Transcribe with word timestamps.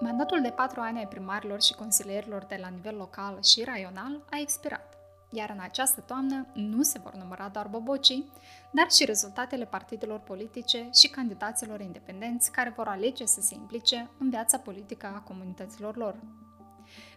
Mandatul 0.00 0.40
de 0.42 0.50
patru 0.50 0.80
ani 0.80 0.98
ai 0.98 1.08
primarilor 1.08 1.62
și 1.62 1.74
consilierilor 1.74 2.44
de 2.44 2.58
la 2.60 2.68
nivel 2.68 2.96
local 2.96 3.42
și 3.42 3.64
raional 3.64 4.20
a 4.30 4.38
expirat, 4.40 4.96
iar 5.30 5.50
în 5.50 5.60
această 5.60 6.00
toamnă 6.00 6.46
nu 6.54 6.82
se 6.82 6.98
vor 7.02 7.14
număra 7.14 7.48
doar 7.48 7.66
bobocii, 7.66 8.30
dar 8.70 8.90
și 8.90 9.04
rezultatele 9.04 9.64
partidelor 9.64 10.18
politice 10.18 10.88
și 10.94 11.08
candidaților 11.08 11.80
independenți 11.80 12.52
care 12.52 12.72
vor 12.76 12.86
alege 12.86 13.26
să 13.26 13.40
se 13.40 13.54
implice 13.54 14.10
în 14.18 14.30
viața 14.30 14.58
politică 14.58 15.06
a 15.14 15.20
comunităților 15.20 15.96
lor. 15.96 16.14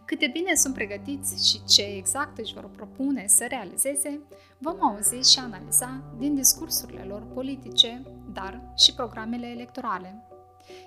Cât 0.04 0.18
de 0.18 0.26
bine 0.26 0.54
sunt 0.54 0.74
pregătiți 0.74 1.48
și 1.50 1.64
ce 1.64 1.82
exact 1.82 2.38
își 2.38 2.54
vor 2.54 2.68
propune 2.68 3.26
să 3.26 3.46
realizeze, 3.48 4.20
vom 4.58 4.84
auzi 4.84 5.32
și 5.32 5.38
analiza 5.38 6.02
din 6.18 6.34
discursurile 6.34 7.02
lor 7.02 7.22
politice, 7.34 8.02
dar 8.32 8.60
și 8.76 8.94
programele 8.94 9.46
electorale. 9.46 10.26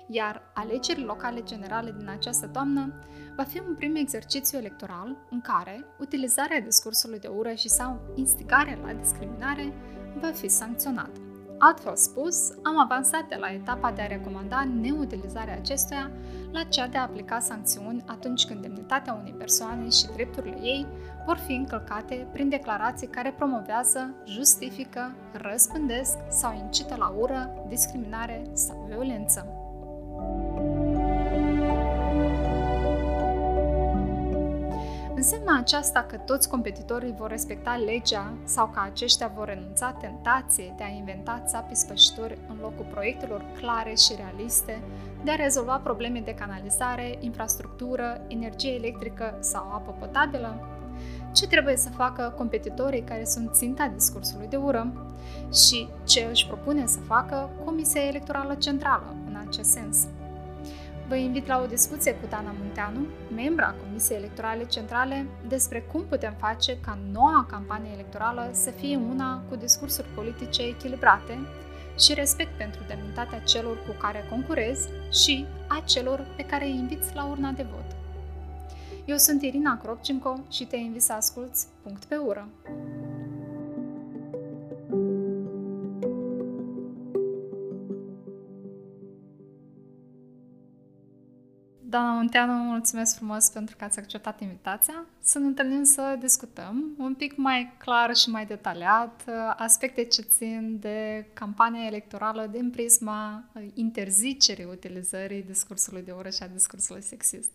Iar 0.06 0.42
alegerile 0.54 1.06
locale 1.06 1.42
generale 1.42 1.94
din 1.98 2.08
această 2.08 2.46
toamnă 2.46 2.92
va 3.36 3.42
fi 3.42 3.62
un 3.68 3.74
prim 3.74 3.94
exercițiu 3.94 4.58
electoral 4.58 5.16
în 5.30 5.40
care 5.40 5.84
utilizarea 5.98 6.60
discursului 6.60 7.18
de 7.18 7.28
ură 7.28 7.52
și 7.52 7.68
sau 7.68 8.00
instigarea 8.14 8.78
la 8.84 8.92
discriminare 8.92 9.72
va 10.20 10.30
fi 10.30 10.48
sancționată. 10.48 11.20
Altfel 11.58 11.96
spus, 11.96 12.50
am 12.62 12.78
avansat 12.78 13.28
de 13.28 13.36
la 13.40 13.52
etapa 13.52 13.92
de 13.92 14.02
a 14.02 14.06
recomanda 14.06 14.68
neutilizarea 14.80 15.54
acestuia 15.54 16.10
la 16.52 16.62
cea 16.62 16.86
de 16.86 16.96
a 16.96 17.02
aplica 17.02 17.38
sancțiuni 17.38 18.04
atunci 18.06 18.44
când 18.46 18.62
demnitatea 18.62 19.18
unei 19.20 19.32
persoane 19.32 19.88
și 19.88 20.06
drepturile 20.14 20.58
ei 20.62 20.86
vor 21.26 21.36
fi 21.36 21.52
încălcate 21.52 22.28
prin 22.32 22.48
declarații 22.48 23.06
care 23.06 23.34
promovează, 23.36 24.14
justifică, 24.24 25.14
răspândesc 25.32 26.16
sau 26.28 26.54
incită 26.54 26.94
la 26.98 27.08
ură, 27.08 27.64
discriminare 27.68 28.42
sau 28.52 28.86
violență. 28.88 29.65
Înseamnă 35.16 35.58
aceasta 35.58 36.02
că 36.02 36.16
toți 36.16 36.48
competitorii 36.48 37.14
vor 37.18 37.30
respecta 37.30 37.74
legea 37.74 38.32
sau 38.44 38.66
că 38.66 38.80
aceștia 38.84 39.32
vor 39.34 39.46
renunța 39.46 39.90
tentației 39.90 40.74
de 40.76 40.82
a 40.82 40.96
inventa 40.96 41.42
țapi 41.46 41.74
spășitori 41.74 42.38
în 42.48 42.56
locul 42.60 42.86
proiectelor 42.90 43.44
clare 43.58 43.94
și 43.94 44.14
realiste 44.16 44.82
de 45.24 45.30
a 45.30 45.34
rezolva 45.34 45.76
probleme 45.76 46.20
de 46.24 46.34
canalizare, 46.34 47.16
infrastructură, 47.20 48.20
energie 48.26 48.74
electrică 48.74 49.36
sau 49.40 49.62
apă 49.62 49.94
potabilă? 49.98 50.68
Ce 51.32 51.46
trebuie 51.46 51.76
să 51.76 51.88
facă 51.88 52.34
competitorii 52.36 53.02
care 53.02 53.24
sunt 53.24 53.54
ținta 53.54 53.90
discursului 53.94 54.46
de 54.46 54.56
ură? 54.56 54.92
Și 55.52 55.88
ce 56.04 56.26
își 56.30 56.46
propune 56.46 56.86
să 56.86 56.98
facă 56.98 57.50
Comisia 57.64 58.02
Electorală 58.02 58.54
Centrală 58.54 59.14
în 59.28 59.36
acest 59.46 59.70
sens? 59.70 60.06
Vă 61.08 61.14
invit 61.14 61.46
la 61.46 61.60
o 61.62 61.66
discuție 61.66 62.14
cu 62.14 62.26
Dana 62.28 62.54
Munteanu, 62.58 63.06
membra 63.34 63.74
Comisiei 63.84 64.18
Electorale 64.18 64.64
Centrale, 64.64 65.26
despre 65.48 65.80
cum 65.80 66.04
putem 66.08 66.34
face 66.38 66.78
ca 66.80 66.98
noua 67.12 67.46
campanie 67.50 67.90
electorală 67.92 68.48
să 68.52 68.70
fie 68.70 68.96
una 68.96 69.42
cu 69.48 69.56
discursuri 69.56 70.06
politice 70.14 70.62
echilibrate 70.62 71.38
și 71.98 72.14
respect 72.14 72.56
pentru 72.58 72.80
demnitatea 72.88 73.38
celor 73.38 73.76
cu 73.86 73.94
care 74.00 74.26
concurez 74.30 74.88
și 75.12 75.46
a 75.68 75.82
celor 75.84 76.26
pe 76.36 76.42
care 76.42 76.64
îi 76.64 76.76
inviți 76.76 77.14
la 77.14 77.24
urna 77.24 77.50
de 77.50 77.66
vot. 77.70 77.96
Eu 79.04 79.16
sunt 79.16 79.42
Irina 79.42 79.78
Cropcinco 79.82 80.40
și 80.50 80.64
te 80.64 80.76
invit 80.76 81.02
să 81.02 81.12
asculți 81.12 81.66
Punct 81.82 82.04
pe 82.04 82.16
ură. 82.16 82.48
Doamna 91.88 92.12
Munteanu, 92.12 92.52
mulțumesc 92.52 93.16
frumos 93.16 93.48
pentru 93.48 93.76
că 93.76 93.84
ați 93.84 93.98
acceptat 93.98 94.40
invitația. 94.40 95.06
Să 95.20 95.38
ne 95.38 95.46
întâlnim 95.46 95.82
să 95.82 96.16
discutăm 96.20 96.94
un 96.98 97.14
pic 97.14 97.36
mai 97.36 97.72
clar 97.78 98.16
și 98.16 98.28
mai 98.28 98.46
detaliat 98.46 99.24
uh, 99.26 99.34
aspecte 99.56 100.04
ce 100.04 100.22
țin 100.22 100.76
de 100.80 101.26
campania 101.32 101.86
electorală 101.86 102.48
din 102.52 102.70
prisma 102.70 103.50
uh, 103.52 103.62
interzicerii 103.74 104.64
utilizării 104.64 105.42
discursului 105.42 106.02
de 106.02 106.12
ură 106.12 106.30
și 106.30 106.42
a 106.42 106.48
discursului 106.48 107.02
sexist. 107.02 107.50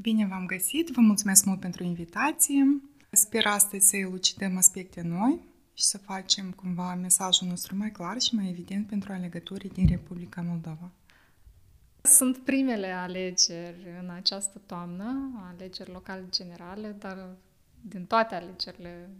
Bine 0.00 0.26
v-am 0.26 0.46
găsit, 0.46 0.88
vă 0.88 1.00
mulțumesc 1.00 1.44
mult 1.44 1.60
pentru 1.60 1.84
invitație. 1.84 2.80
Sper 3.10 3.46
astăzi 3.46 3.88
să 3.88 3.96
elucidăm 3.96 4.56
aspecte 4.56 5.02
noi 5.04 5.40
și 5.74 5.84
să 5.84 5.98
facem 5.98 6.50
cumva 6.50 6.94
mesajul 6.94 7.48
nostru 7.48 7.76
mai 7.76 7.90
clar 7.90 8.20
și 8.20 8.34
mai 8.34 8.48
evident 8.48 8.86
pentru 8.86 9.12
alegătorii 9.12 9.70
din 9.70 9.86
Republica 9.88 10.44
Moldova. 10.48 10.90
Sunt 12.06 12.38
primele 12.38 12.90
alegeri 12.92 13.86
în 14.02 14.10
această 14.10 14.60
toamnă, 14.66 15.30
alegeri 15.54 15.90
locale 15.90 16.24
generale, 16.30 16.96
dar 16.98 17.28
din 17.80 18.04
toate 18.04 18.34
alegerile, 18.34 19.10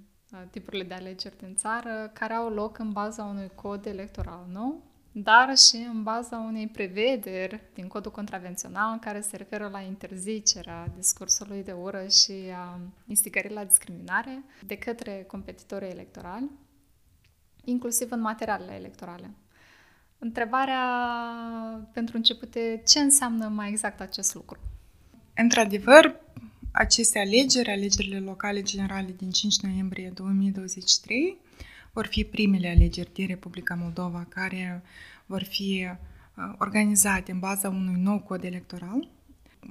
tipurile 0.50 0.84
de 0.84 0.94
alegeri 0.94 1.38
din 1.38 1.54
țară, 1.54 2.10
care 2.12 2.32
au 2.32 2.48
loc 2.48 2.78
în 2.78 2.92
baza 2.92 3.25
unui 3.25 3.50
cod 3.54 3.86
electoral 3.86 4.46
nou, 4.52 4.82
dar 5.12 5.56
și 5.56 5.76
în 5.76 6.02
baza 6.02 6.36
unei 6.36 6.69
prevederi 6.69 7.60
din 7.75 7.88
codul 7.88 8.10
contravențional 8.10 8.98
care 8.98 9.20
se 9.20 9.36
referă 9.36 9.69
la 9.69 9.80
interzicerea 9.80 10.92
discursului 10.96 11.62
de 11.62 11.72
ură 11.72 12.06
și 12.08 12.32
a 12.54 12.80
instigării 13.06 13.54
la 13.54 13.64
discriminare 13.64 14.44
de 14.66 14.78
către 14.78 15.25
competitorii 15.28 15.91
electorali, 15.91 16.50
inclusiv 17.64 18.10
în 18.10 18.20
materialele 18.20 18.75
electorale. 18.75 19.30
Întrebarea 20.19 20.81
pentru 21.93 22.16
început 22.16 22.54
e 22.54 22.82
ce 22.87 22.99
înseamnă 22.99 23.49
mai 23.49 23.69
exact 23.69 24.00
acest 24.00 24.34
lucru? 24.34 24.59
Într-adevăr, 25.34 26.15
aceste 26.72 27.19
alegeri, 27.19 27.71
alegerile 27.71 28.19
locale 28.19 28.62
generale 28.62 29.15
din 29.16 29.31
5 29.31 29.60
noiembrie 29.60 30.10
2023, 30.15 31.37
vor 31.93 32.06
fi 32.06 32.25
primele 32.25 32.69
alegeri 32.69 33.12
din 33.12 33.26
Republica 33.26 33.75
Moldova 33.75 34.26
care 34.28 34.82
vor 35.26 35.43
fi 35.43 35.87
uh, 36.34 36.55
organizate 36.59 37.32
în 37.32 37.38
baza 37.38 37.69
unui 37.69 38.00
nou 38.00 38.21
cod 38.21 38.44
electoral, 38.44 39.09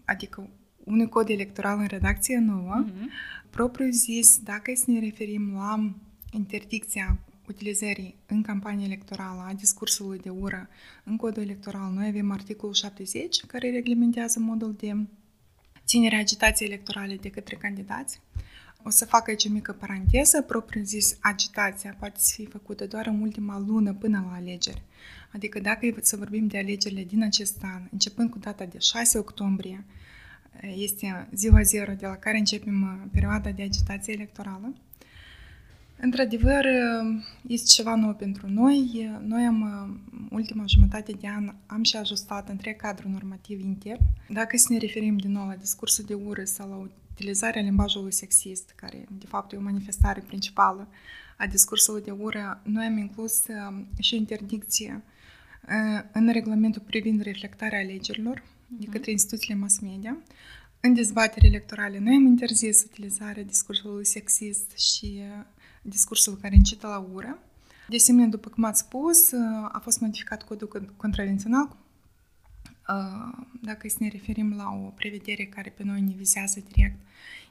adică 0.05 0.50
unui 0.84 1.09
cod 1.09 1.29
electoral 1.29 1.79
în 1.79 1.88
redacție 1.88 2.38
nouă, 2.38 2.85
uh-huh. 2.85 3.50
propriu 3.50 3.89
zis, 3.89 4.39
dacă 4.44 4.72
să 4.75 4.84
ne 4.88 5.00
referim 5.00 5.53
la 5.53 5.94
interdicția 6.31 7.17
utilizării 7.47 8.16
în 8.25 8.41
campanie 8.41 8.85
electorală 8.85 9.45
a 9.47 9.53
discursului 9.53 10.19
de 10.19 10.29
ură 10.29 10.69
în 11.03 11.17
codul 11.17 11.44
electoral, 11.44 11.91
noi 11.91 12.07
avem 12.07 12.31
articolul 12.31 12.73
70 12.73 13.45
care 13.45 13.72
reglementează 13.72 14.39
modul 14.39 14.75
de 14.78 14.95
ținere 15.85 16.16
agitației 16.16 16.67
electorale 16.67 17.16
de 17.16 17.29
către 17.29 17.55
candidați. 17.55 18.22
O 18.84 18.89
să 18.89 19.05
fac 19.05 19.28
aici 19.28 19.45
o 19.45 19.50
mică 19.50 19.72
paranteză, 19.72 20.41
propriu 20.41 20.84
zis, 20.84 21.17
agitația 21.19 21.95
poate 22.00 22.19
să 22.19 22.34
fie 22.35 22.47
făcută 22.47 22.88
doar 22.88 23.07
în 23.07 23.22
ultima 23.22 23.59
lună 23.67 23.94
până 23.94 24.25
la 24.29 24.35
alegeri. 24.35 24.81
Adică 25.31 25.59
dacă 25.59 25.95
să 26.01 26.17
vorbim 26.17 26.47
de 26.47 26.57
alegerile 26.57 27.03
din 27.03 27.23
acest 27.23 27.57
an, 27.61 27.81
începând 27.91 28.29
cu 28.29 28.39
data 28.39 28.66
de 28.66 28.78
6 28.79 29.17
octombrie, 29.17 29.85
este 30.61 31.28
ziua 31.34 31.61
zero 31.61 31.94
de 31.94 32.05
la 32.05 32.16
care 32.16 32.38
începem 32.38 32.81
uh, 32.81 33.09
perioada 33.11 33.50
de 33.51 33.63
agitație 33.63 34.13
electorală, 34.13 34.73
Într-adevăr, 36.00 36.66
este 37.47 37.67
ceva 37.67 37.95
nou 37.95 38.13
pentru 38.13 38.50
noi. 38.50 39.09
Noi 39.22 39.45
am, 39.45 40.00
ultima 40.31 40.63
jumătate 40.67 41.11
de 41.11 41.28
an, 41.28 41.53
am 41.66 41.83
și 41.83 41.95
ajustat 41.95 42.50
întreg 42.50 42.75
cadrul 42.75 43.11
normativ 43.11 43.59
intern. 43.59 44.00
Dacă 44.29 44.57
să 44.57 44.66
ne 44.69 44.78
referim 44.78 45.17
din 45.17 45.31
nou 45.31 45.47
la 45.47 45.55
discursul 45.55 46.05
de 46.05 46.13
ură 46.13 46.44
sau 46.44 46.69
la 46.69 46.89
utilizarea 47.13 47.61
limbajului 47.61 48.13
sexist, 48.13 48.73
care 48.75 49.05
de 49.11 49.25
fapt 49.25 49.51
e 49.51 49.57
o 49.57 49.61
manifestare 49.61 50.23
principală 50.28 50.88
a 51.38 51.47
discursului 51.47 52.01
de 52.01 52.11
ură, 52.11 52.61
noi 52.63 52.85
am 52.85 52.97
inclus 52.97 53.44
și 54.00 54.16
interdicție 54.16 55.03
în 56.11 56.31
regulamentul 56.31 56.81
privind 56.81 57.22
reflectarea 57.22 57.79
alegerilor 57.79 58.43
de 58.67 58.85
către 58.85 59.11
instituțiile 59.11 59.59
mass 59.59 59.79
media. 59.79 60.17
În 60.79 60.93
dezbatere 60.93 61.47
electorale, 61.47 61.99
noi 61.99 62.16
am 62.16 62.25
interzis 62.25 62.84
utilizarea 62.84 63.43
discursului 63.43 64.05
sexist 64.05 64.78
și 64.78 65.22
discursul 65.85 66.37
care 66.37 66.55
incită 66.55 66.87
la 66.87 67.08
ură. 67.14 67.40
De 67.87 67.96
asemenea, 67.96 68.28
după 68.28 68.49
cum 68.49 68.64
ați 68.64 68.79
spus, 68.79 69.32
a 69.72 69.79
fost 69.84 69.99
modificat 69.99 70.43
codul 70.43 70.93
contravențional. 70.97 71.78
Dacă 73.61 73.87
să 73.87 73.96
ne 73.99 74.08
referim 74.08 74.55
la 74.55 74.70
o 74.70 74.90
prevedere 74.90 75.46
care 75.46 75.70
pe 75.70 75.84
noi 75.84 76.02
ne 76.02 76.14
vizează 76.17 76.59
direct, 76.72 76.96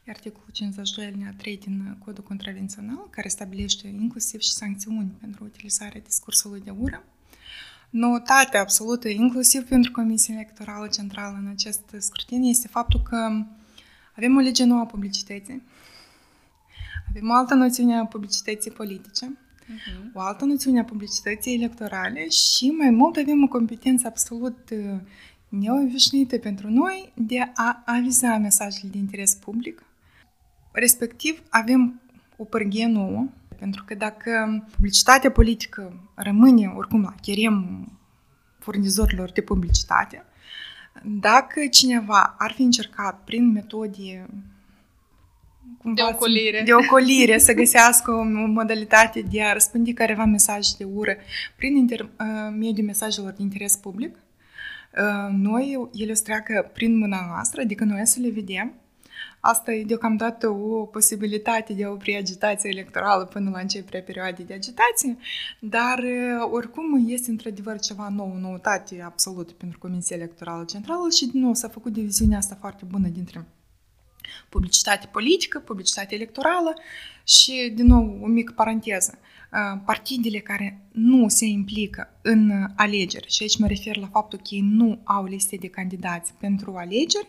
e 0.05 0.11
articolul 0.11 0.49
52 0.53 1.05
alinea 1.05 1.35
3 1.37 1.59
din 1.59 1.97
codul 2.05 2.25
contravențional, 2.25 3.09
care 3.11 3.29
stabilește 3.29 3.87
inclusiv 3.87 4.41
și 4.41 4.51
sancțiuni 4.51 5.17
pentru 5.21 5.45
utilizarea 5.45 6.01
discursului 6.01 6.61
de 6.61 6.71
ură. 6.71 7.05
Noutate 7.91 8.57
absolută, 8.57 9.09
inclusiv 9.09 9.63
pentru 9.63 9.91
Comisia 9.91 10.35
Electorală 10.35 10.87
Centrală 10.87 11.37
în 11.41 11.47
acest 11.47 11.83
scrutin, 11.99 12.43
este 12.43 12.69
faptul 12.69 13.03
că 13.03 13.45
avem 14.17 14.37
o 14.37 14.41
lege 14.41 14.65
nouă 14.65 14.81
a 14.81 14.87
publicității, 14.87 15.63
avem 17.15 17.31
o 17.31 17.33
altă 17.33 17.55
noțiune 17.55 17.99
a 17.99 18.05
publicității 18.05 18.71
politice, 18.71 19.27
uh-huh. 19.27 20.13
o 20.15 20.21
altă 20.21 20.45
noțiune 20.45 20.81
a 20.81 20.85
publicității 20.85 21.55
electorale 21.55 22.29
și 22.29 22.71
mai 22.79 22.91
mult 22.91 23.17
avem 23.17 23.43
o 23.43 23.49
competență 23.49 24.07
absolut 24.07 24.71
uh, 24.71 25.01
neobișnuită 25.49 26.39
pentru 26.39 26.71
noi 26.71 27.13
de 27.17 27.39
a 27.55 27.83
aviza 27.85 28.39
mesajele 28.39 28.91
de 28.91 28.99
interes 28.99 29.35
public. 29.35 29.83
Respectiv, 30.73 31.43
avem 31.49 32.01
o 32.37 32.45
pârghie 32.45 32.87
nouă, 32.87 33.27
pentru 33.59 33.85
că 33.85 33.95
dacă 33.95 34.65
publicitatea 34.75 35.31
politică 35.31 36.11
rămâne 36.15 36.67
oricum 36.67 37.03
la 37.03 37.15
cherem 37.21 37.89
furnizorilor 38.59 39.31
de 39.31 39.41
publicitate, 39.41 40.25
dacă 41.03 41.67
cineva 41.71 42.35
ar 42.39 42.53
fi 42.53 42.63
încercat 42.63 43.25
prin 43.25 43.53
metode 43.53 44.27
cumva 45.85 46.05
de 46.05 46.15
ocolire. 46.15 46.63
de 46.65 46.73
ocolire 46.73 47.39
să 47.39 47.53
găsească 47.53 48.11
o 48.11 48.23
modalitate 48.47 49.25
de 49.31 49.43
a 49.43 49.53
răspândi 49.53 49.93
careva 49.93 50.25
mesaje 50.25 50.71
de 50.79 50.85
ură 50.85 51.17
prin 51.57 51.77
intermediul 51.77 52.79
uh, 52.79 52.85
mesajelor 52.87 53.31
de 53.31 53.43
interes 53.43 53.77
public, 53.77 54.15
uh, 54.15 55.33
noi 55.33 55.89
ele 55.95 56.11
o 56.11 56.15
să 56.15 56.23
treacă 56.23 56.71
prin 56.73 56.99
mâna 56.99 57.27
noastră, 57.29 57.61
adică 57.61 57.85
noi 57.85 58.07
să 58.07 58.21
le 58.21 58.31
vedem. 58.31 58.73
Asta 59.41 59.73
e 59.73 59.85
deocamdată 59.85 60.49
o 60.49 60.85
posibilitate 60.85 61.73
de 61.73 61.85
a 61.85 61.91
opri 61.91 62.17
agitația 62.17 62.71
electorală 62.71 63.25
până 63.25 63.51
la 63.51 63.61
începerea 63.61 64.03
perioadei 64.03 64.45
de 64.45 64.55
agitație, 64.55 65.17
dar 65.59 65.99
uh, 65.99 66.49
oricum 66.51 67.05
este 67.09 67.31
într-adevăr 67.31 67.79
ceva 67.79 68.09
nou, 68.09 68.37
noutate 68.41 69.03
absolută 69.05 69.53
pentru 69.53 69.79
Comisia 69.79 70.17
Electorală 70.17 70.65
Centrală 70.65 71.09
și 71.17 71.27
din 71.27 71.41
nou 71.41 71.55
s-a 71.55 71.69
făcut 71.69 71.93
diviziunea 71.93 72.39
asta 72.39 72.57
foarte 72.61 72.85
bună 72.91 73.09
dintre 73.09 73.45
publicitate 74.49 75.09
politică, 75.13 75.59
publicitate 75.59 76.15
electorală 76.15 76.75
și, 77.25 77.73
din 77.75 77.87
nou, 77.87 78.19
o 78.23 78.27
mică 78.27 78.53
paranteză. 78.57 79.19
Partidele 79.85 80.39
care 80.39 80.81
nu 80.93 81.29
se 81.29 81.45
implică 81.45 82.13
în 82.23 82.67
alegeri, 82.77 83.31
și 83.31 83.43
aici 83.43 83.59
mă 83.59 83.67
refer 83.67 83.97
la 83.97 84.07
faptul 84.07 84.39
că 84.39 84.45
ei 84.51 84.61
nu 84.61 85.01
au 85.05 85.25
liste 85.25 85.57
de 85.57 85.69
candidați 85.69 86.33
pentru 86.41 86.75
alegeri, 86.77 87.29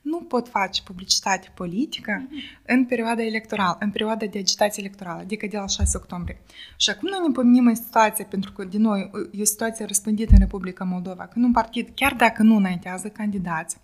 nu 0.00 0.18
pot 0.18 0.48
face 0.48 0.82
publicitate 0.82 1.48
politică 1.54 2.26
mm-hmm. 2.26 2.66
în 2.66 2.84
perioada 2.84 3.22
electorală, 3.22 3.76
în 3.80 3.90
perioada 3.90 4.26
de 4.26 4.38
agitație 4.38 4.82
electorală, 4.82 5.20
adică 5.20 5.46
de 5.46 5.56
la 5.56 5.66
6 5.66 5.96
octombrie. 5.96 6.40
Și 6.76 6.90
acum 6.90 7.08
noi 7.08 7.18
ne 7.26 7.32
pomenim 7.32 7.66
în 7.66 7.74
situația, 7.74 8.24
pentru 8.24 8.52
că, 8.52 8.64
din 8.64 8.80
nou, 8.80 8.96
e 9.32 9.40
o 9.40 9.44
situație 9.44 9.84
răspândită 9.84 10.32
în 10.32 10.38
Republica 10.38 10.84
Moldova, 10.84 11.26
când 11.26 11.44
un 11.44 11.52
partid, 11.52 11.88
chiar 11.94 12.14
dacă 12.14 12.42
nu 12.42 12.56
înaintează 12.56 13.08
candidați, 13.08 13.76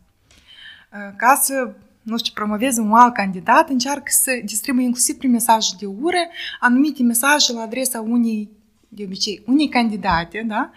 ca 1.17 1.41
să 1.43 1.75
nu 2.03 2.19
știu, 2.19 2.33
promoveze 2.35 2.81
un 2.81 2.93
alt 2.93 3.15
candidat, 3.15 3.69
încearcă 3.69 4.11
să 4.11 4.41
distribuie 4.45 4.85
inclusiv 4.85 5.17
prin 5.17 5.31
mesaje 5.31 5.75
de 5.79 5.87
ură 5.87 6.29
anumite 6.61 7.03
mesaje 7.03 7.53
la 7.53 7.61
adresa 7.61 8.01
unei, 8.01 8.49
de 8.89 9.03
obicei, 9.05 9.43
unei 9.47 9.69
candidate, 9.69 10.45
da? 10.47 10.71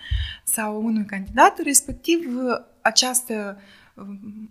Sau 0.43 0.83
unui 0.83 1.05
candidat, 1.05 1.59
respectiv 1.59 2.19
această 2.81 3.61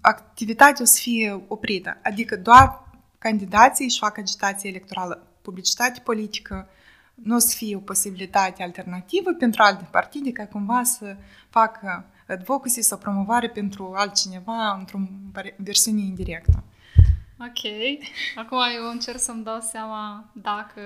activitate 0.00 0.82
o 0.82 0.85
să 0.85 0.99
fie 1.00 1.43
oprită. 1.49 1.99
Adică 2.03 2.37
doar 2.37 2.93
candidații 3.19 3.85
își 3.85 3.99
fac 3.99 4.19
agitație 4.19 4.70
electorală, 4.70 5.27
publicitate 5.43 6.00
politică, 6.00 6.69
nu 7.15 7.35
o 7.35 7.38
să 7.38 7.56
fie 7.56 7.77
o 7.77 7.79
posibilitate 7.79 8.62
alternativă 8.62 9.32
pentru 9.32 9.62
alte 9.62 9.87
partide 9.91 10.32
ca 10.32 10.47
cumva 10.47 10.82
să 10.82 11.17
facă 11.49 12.05
advocacy 12.29 12.82
sau 12.82 12.99
promovare 12.99 13.49
pentru 13.49 13.93
altcineva 13.97 14.76
într-o 14.79 14.99
versiune 15.56 16.00
indirectă. 16.00 16.65
Ok. 17.38 17.73
Acum 18.37 18.59
eu 18.76 18.91
încerc 18.91 19.19
să-mi 19.19 19.44
dau 19.44 19.61
seama 19.61 20.31
dacă 20.32 20.81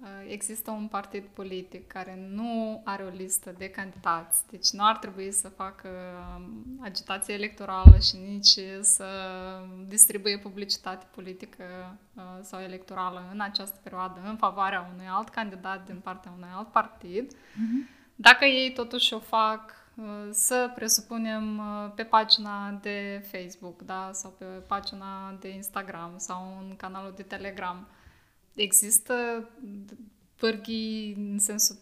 uh, 0.00 0.08
există 0.28 0.70
un 0.70 0.86
partid 0.86 1.24
politic 1.24 1.86
care 1.86 2.28
nu 2.30 2.80
are 2.84 3.02
o 3.02 3.08
listă 3.16 3.54
de 3.58 3.68
candidați, 3.68 4.40
deci 4.50 4.70
nu 4.70 4.86
ar 4.86 4.96
trebui 4.96 5.32
să 5.32 5.48
facă 5.48 5.88
um, 6.36 6.78
agitație 6.82 7.34
electorală 7.34 7.98
și 7.98 8.16
nici 8.16 8.58
să 8.80 9.06
distribuie 9.86 10.38
publicitate 10.38 11.06
politică 11.14 11.64
uh, 12.14 12.22
sau 12.42 12.60
electorală 12.60 13.28
în 13.32 13.40
această 13.40 13.80
perioadă 13.82 14.20
în 14.24 14.36
favoarea 14.36 14.90
unui 14.94 15.06
alt 15.10 15.28
candidat 15.28 15.86
din 15.86 16.00
partea 16.02 16.32
unui 16.36 16.50
alt 16.54 16.68
partid. 16.68 17.34
Mm-hmm. 17.34 18.02
Dacă 18.16 18.44
ei 18.44 18.72
totuși 18.72 19.14
o 19.14 19.18
fac 19.18 19.83
să 20.30 20.72
presupunem 20.74 21.62
pe 21.94 22.02
pagina 22.02 22.70
de 22.82 23.26
Facebook, 23.30 23.82
da, 23.82 24.10
sau 24.12 24.30
pe 24.38 24.44
pagina 24.44 25.36
de 25.40 25.48
Instagram 25.48 26.14
sau 26.16 26.58
în 26.60 26.76
canalul 26.76 27.12
de 27.16 27.22
Telegram. 27.22 27.88
Există 28.54 29.14
pârghii 30.36 31.14
în 31.16 31.38
sensul 31.38 31.76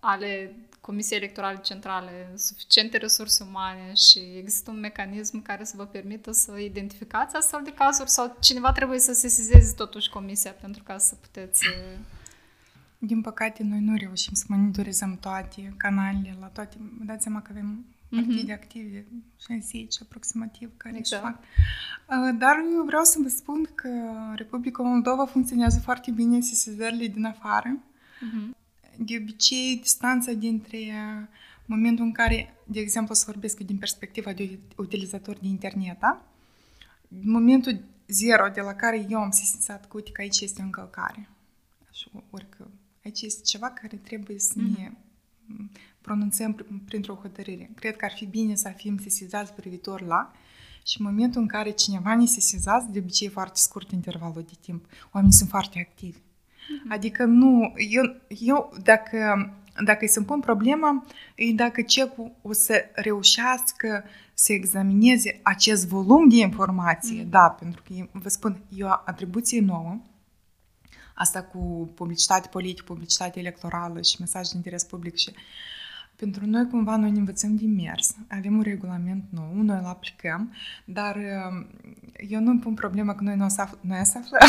ale 0.00 0.56
Comisiei 0.80 1.18
Electorale 1.18 1.60
Centrale, 1.62 2.32
suficiente 2.36 2.96
resurse 2.96 3.42
umane 3.42 3.92
și 3.94 4.18
există 4.18 4.70
un 4.70 4.80
mecanism 4.80 5.42
care 5.42 5.64
să 5.64 5.76
vă 5.76 5.86
permită 5.86 6.32
să 6.32 6.58
identificați 6.58 7.36
astfel 7.36 7.60
de 7.64 7.72
cazuri 7.72 8.10
sau 8.10 8.36
cineva 8.40 8.72
trebuie 8.72 8.98
să 8.98 9.12
se 9.12 9.28
sesizeze 9.28 9.74
totuși 9.74 10.10
comisia 10.10 10.52
pentru 10.52 10.82
ca 10.82 10.98
să 10.98 11.14
puteți 11.14 11.64
din 13.06 13.20
păcate, 13.20 13.62
noi 13.62 13.80
nu 13.80 13.96
reușim 13.96 14.34
să 14.34 14.44
monitorizăm 14.48 15.18
toate 15.20 15.74
canalele, 15.76 16.36
la 16.40 16.46
toate. 16.46 16.76
Vă 16.98 17.04
dați 17.04 17.22
seama 17.22 17.42
că 17.42 17.48
avem 17.50 17.84
partide 18.10 18.52
mm-hmm. 18.52 18.60
active, 18.62 19.06
60 19.36 20.00
aproximativ, 20.02 20.70
care 20.76 20.96
exact. 20.96 21.24
își 21.24 21.32
fac. 21.32 22.38
Dar 22.38 22.56
eu 22.74 22.84
vreau 22.84 23.04
să 23.04 23.18
vă 23.22 23.28
spun 23.28 23.68
că 23.74 23.88
Republica 24.34 24.82
Moldova 24.82 25.26
funcționează 25.26 25.80
foarte 25.80 26.10
bine 26.10 26.40
sesizările 26.40 27.06
din 27.06 27.24
afară. 27.24 27.78
Mm-hmm. 27.78 28.56
De 28.96 29.16
obicei, 29.20 29.78
distanța 29.82 30.32
dintre 30.32 30.78
momentul 31.64 32.04
în 32.04 32.12
care, 32.12 32.54
de 32.64 32.80
exemplu, 32.80 33.14
să 33.14 33.24
vorbesc 33.26 33.60
din 33.60 33.76
perspectiva 33.76 34.32
de 34.32 34.58
utilizator 34.76 35.38
de 35.38 35.46
internet, 35.46 35.98
da? 35.98 36.22
momentul 37.08 37.84
zero 38.06 38.48
de 38.48 38.60
la 38.60 38.74
care 38.74 39.06
eu 39.08 39.18
am 39.18 39.30
sesizat 39.30 39.88
că, 39.88 39.96
uite, 39.96 40.10
că 40.12 40.20
aici 40.20 40.40
este 40.40 40.60
o 40.60 40.64
încălcare. 40.64 41.28
Și 41.92 42.10
orică 42.30 42.70
Aici 43.06 43.20
este 43.20 43.42
ceva 43.42 43.70
care 43.70 43.96
trebuie 43.96 44.38
să 44.38 44.52
ne 44.56 44.90
mm-hmm. 44.90 46.00
pronunțăm 46.00 46.66
printr-o 46.84 47.14
hotărâre. 47.14 47.70
Cred 47.74 47.96
că 47.96 48.04
ar 48.04 48.12
fi 48.12 48.26
bine 48.26 48.54
să 48.54 48.72
fim 48.76 48.98
sesizați 48.98 49.52
privitor 49.52 50.00
la 50.00 50.32
și 50.86 51.00
în 51.00 51.06
momentul 51.06 51.40
în 51.40 51.46
care 51.46 51.70
cineva 51.70 52.14
ne 52.14 52.26
sesizează, 52.26 52.88
de 52.90 52.98
obicei 52.98 53.28
foarte 53.28 53.58
scurt 53.58 53.90
intervalul 53.90 54.44
de 54.46 54.52
timp, 54.60 54.84
oamenii 55.12 55.36
sunt 55.36 55.48
foarte 55.48 55.86
activi. 55.88 56.18
Mm-hmm. 56.18 56.88
Adică 56.88 57.24
nu, 57.24 57.72
eu, 57.90 58.16
eu 58.28 58.72
dacă, 58.82 59.50
dacă 59.84 59.98
îi 60.00 60.08
să 60.08 60.22
pun 60.22 60.40
problema, 60.40 61.06
e 61.34 61.52
dacă 61.52 61.82
cecul 61.82 62.32
o 62.42 62.52
să 62.52 62.84
reușească 62.94 64.04
să 64.34 64.52
examineze 64.52 65.40
acest 65.42 65.86
volum 65.86 66.28
de 66.28 66.36
informație, 66.36 67.24
mm-hmm. 67.24 67.30
da, 67.30 67.48
pentru 67.48 67.82
că, 67.82 68.08
vă 68.12 68.28
spun, 68.28 68.60
e 68.76 68.84
o 68.84 68.88
atribuție 68.88 69.60
nouă, 69.60 70.00
asta 71.18 71.42
cu 71.42 71.90
publicitate 71.94 72.48
politică, 72.48 72.84
publicitate 72.92 73.38
electorală 73.38 74.02
și 74.02 74.16
mesaj 74.18 74.48
de 74.48 74.56
interes 74.56 74.84
public 74.84 75.16
și 75.16 75.32
pentru 76.16 76.46
noi 76.46 76.66
cumva 76.68 76.96
noi 76.96 77.10
ne 77.10 77.18
învățăm 77.18 77.56
din 77.56 77.74
mers. 77.74 78.14
Avem 78.28 78.56
un 78.56 78.62
regulament 78.62 79.24
nou, 79.30 79.52
noi 79.54 79.78
îl 79.78 79.84
aplicăm, 79.84 80.52
dar 80.84 81.16
uh, 81.16 81.66
eu 82.28 82.40
nu 82.40 82.50
îmi 82.50 82.60
pun 82.60 82.74
problema 82.74 83.14
că 83.14 83.22
noi 83.22 83.36
nu 83.36 83.44
o 83.44 83.48
să, 83.48 83.60
afl- 83.60 83.76
noi 83.80 84.04
să 84.04 84.18
aflăm 84.18 84.40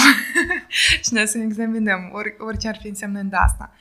și 1.03 1.13
noi 1.13 1.27
să 1.27 1.37
examinăm 1.37 2.09
ori, 2.13 2.35
orice 2.39 2.67
ar 2.67 2.77
fi 2.77 2.87
însemnând 2.87 3.33
asta. 3.35 3.71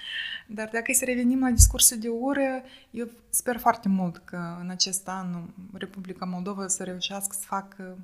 Dar 0.47 0.69
dacă 0.73 0.93
să 0.93 1.05
revenim 1.05 1.41
la 1.41 1.51
discursul 1.51 1.99
de 1.99 2.09
ură, 2.09 2.63
eu 2.91 3.09
sper 3.31 3.57
foarte 3.57 3.89
mult 3.89 4.17
că 4.25 4.57
în 4.61 4.71
acest 4.71 5.09
an 5.09 5.27
Republica 5.73 6.25
Moldova 6.25 6.69
să 6.69 6.83
reușească 6.83 7.37
să 7.41 7.45
facă 7.47 7.99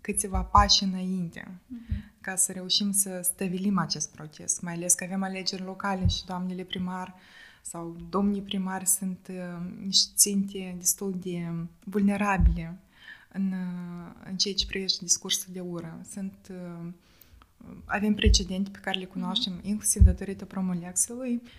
câțiva 0.00 0.40
pași 0.40 0.84
înainte 0.84 1.48
uh-huh. 1.48 2.07
Ca 2.20 2.36
să 2.36 2.52
reușim 2.52 2.92
să 2.92 3.20
stăvilim 3.22 3.78
acest 3.78 4.10
proces, 4.10 4.60
mai 4.60 4.74
ales 4.74 4.94
că 4.94 5.04
avem 5.04 5.22
alegeri 5.22 5.62
locale 5.62 6.06
și 6.06 6.24
doamnele 6.26 6.62
primar 6.62 7.14
sau 7.62 7.96
domnii 8.10 8.42
primari 8.42 8.86
sunt 8.86 9.28
uh, 9.30 9.70
niște 9.84 10.12
ținte 10.16 10.74
destul 10.78 11.14
de 11.20 11.52
vulnerabile 11.84 12.78
în, 13.32 13.52
uh, 13.52 14.12
în 14.24 14.36
ceea 14.36 14.54
ce 14.54 14.66
privește 14.66 15.04
discursul 15.04 15.52
de 15.52 15.60
ură. 15.60 16.00
Sunt, 16.12 16.34
uh, 16.50 16.92
avem 17.84 18.14
precedente 18.14 18.70
pe 18.70 18.78
care 18.78 18.98
le 18.98 19.04
cunoaștem, 19.04 19.60
uh-huh. 19.60 19.64
inclusiv 19.64 20.02
datorită 20.02 20.44
promulexului, 20.44 21.34
uh, 21.34 21.50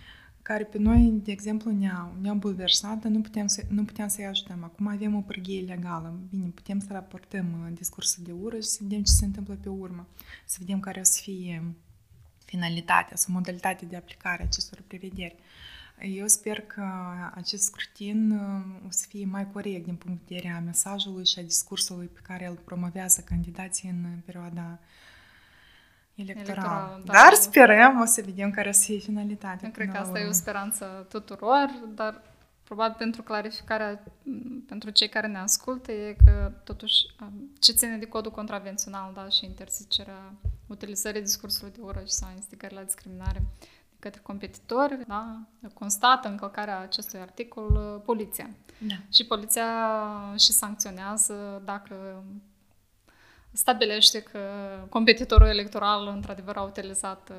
care 0.42 0.64
pe 0.64 0.78
noi, 0.78 1.20
de 1.24 1.32
exemplu, 1.32 1.70
ne-au, 1.70 2.14
ne-au 2.20 2.34
bulversat, 2.34 2.98
dar 2.98 3.10
nu 3.10 3.20
putem, 3.20 3.46
să, 3.46 3.62
nu 3.68 3.84
putem 3.84 4.08
să-i 4.08 4.26
ajutăm. 4.26 4.64
Acum 4.64 4.86
avem 4.86 5.14
o 5.14 5.20
pârghie 5.20 5.64
legală. 5.64 6.20
Bine, 6.30 6.46
putem 6.46 6.80
să 6.80 6.86
raportăm 6.90 7.46
uh, 7.66 7.72
discursul 7.74 8.24
de 8.24 8.32
ură 8.32 8.56
și 8.56 8.62
să 8.62 8.78
vedem 8.82 9.02
ce 9.02 9.12
se 9.12 9.24
întâmplă 9.24 9.58
pe 9.62 9.68
urmă. 9.68 10.06
Să 10.44 10.56
vedem 10.60 10.80
care 10.80 11.00
o 11.00 11.04
să 11.04 11.20
fie 11.22 11.74
finalitatea 12.44 13.16
sau 13.16 13.34
modalitatea 13.34 13.88
de 13.88 13.96
aplicare 13.96 14.42
a 14.42 14.44
acestor 14.44 14.82
prevederi. 14.86 15.36
Eu 16.00 16.26
sper 16.26 16.60
că 16.60 16.84
acest 17.34 17.64
scrutin 17.64 18.30
uh, 18.30 18.86
o 18.86 18.90
să 18.90 19.06
fie 19.08 19.24
mai 19.24 19.50
corect 19.52 19.84
din 19.84 19.94
punct 19.94 20.18
de 20.18 20.34
vedere 20.34 20.54
a 20.54 20.60
mesajului 20.60 21.26
și 21.26 21.38
a 21.38 21.42
discursului 21.42 22.06
pe 22.06 22.20
care 22.22 22.46
îl 22.46 22.54
promovează 22.54 23.20
candidații 23.20 23.88
în 23.88 24.20
perioada 24.24 24.78
electoral. 26.20 26.54
electoral 26.56 27.02
da. 27.04 27.12
Dar 27.12 27.32
sperăm, 27.32 28.00
o 28.00 28.04
să 28.04 28.22
vedem 28.24 28.50
care 28.50 28.68
o 28.68 28.72
să 28.72 28.82
fie 28.84 28.98
finalitatea. 28.98 29.68
Eu 29.68 29.70
cred 29.70 29.90
că 29.90 29.96
asta 29.96 30.10
urmă. 30.10 30.24
e 30.24 30.28
o 30.28 30.32
speranță 30.32 31.06
tuturor, 31.08 31.70
dar 31.94 32.22
probabil 32.64 32.94
pentru 32.98 33.22
clarificarea 33.22 34.02
pentru 34.66 34.90
cei 34.90 35.08
care 35.08 35.26
ne 35.26 35.38
ascultă 35.38 35.92
e 35.92 36.16
că 36.24 36.52
totuși 36.64 37.06
ce 37.58 37.72
ține 37.72 37.96
de 37.96 38.06
codul 38.06 38.30
contravențional 38.30 39.12
da, 39.14 39.28
și 39.28 39.44
interzicerea 39.44 40.32
utilizării 40.66 41.20
discursului 41.22 41.72
de 41.72 41.80
ură 41.82 42.02
sau 42.04 42.28
instigării 42.34 42.76
la 42.76 42.82
discriminare 42.82 43.42
de 43.90 43.96
către 43.98 44.20
competitori, 44.22 44.98
da, 45.06 45.38
constată 45.74 46.28
încălcarea 46.28 46.80
acestui 46.80 47.18
articol 47.18 47.70
uh, 47.70 48.02
poliția. 48.04 48.50
Da. 48.78 48.94
Și 49.12 49.26
poliția 49.26 49.66
și 50.38 50.52
sancționează 50.52 51.62
dacă 51.64 52.24
stabilește 53.52 54.22
că 54.22 54.38
competitorul 54.88 55.46
electoral 55.46 56.06
într-adevăr 56.06 56.56
a 56.56 56.62
utilizat 56.62 57.30
uh, 57.30 57.36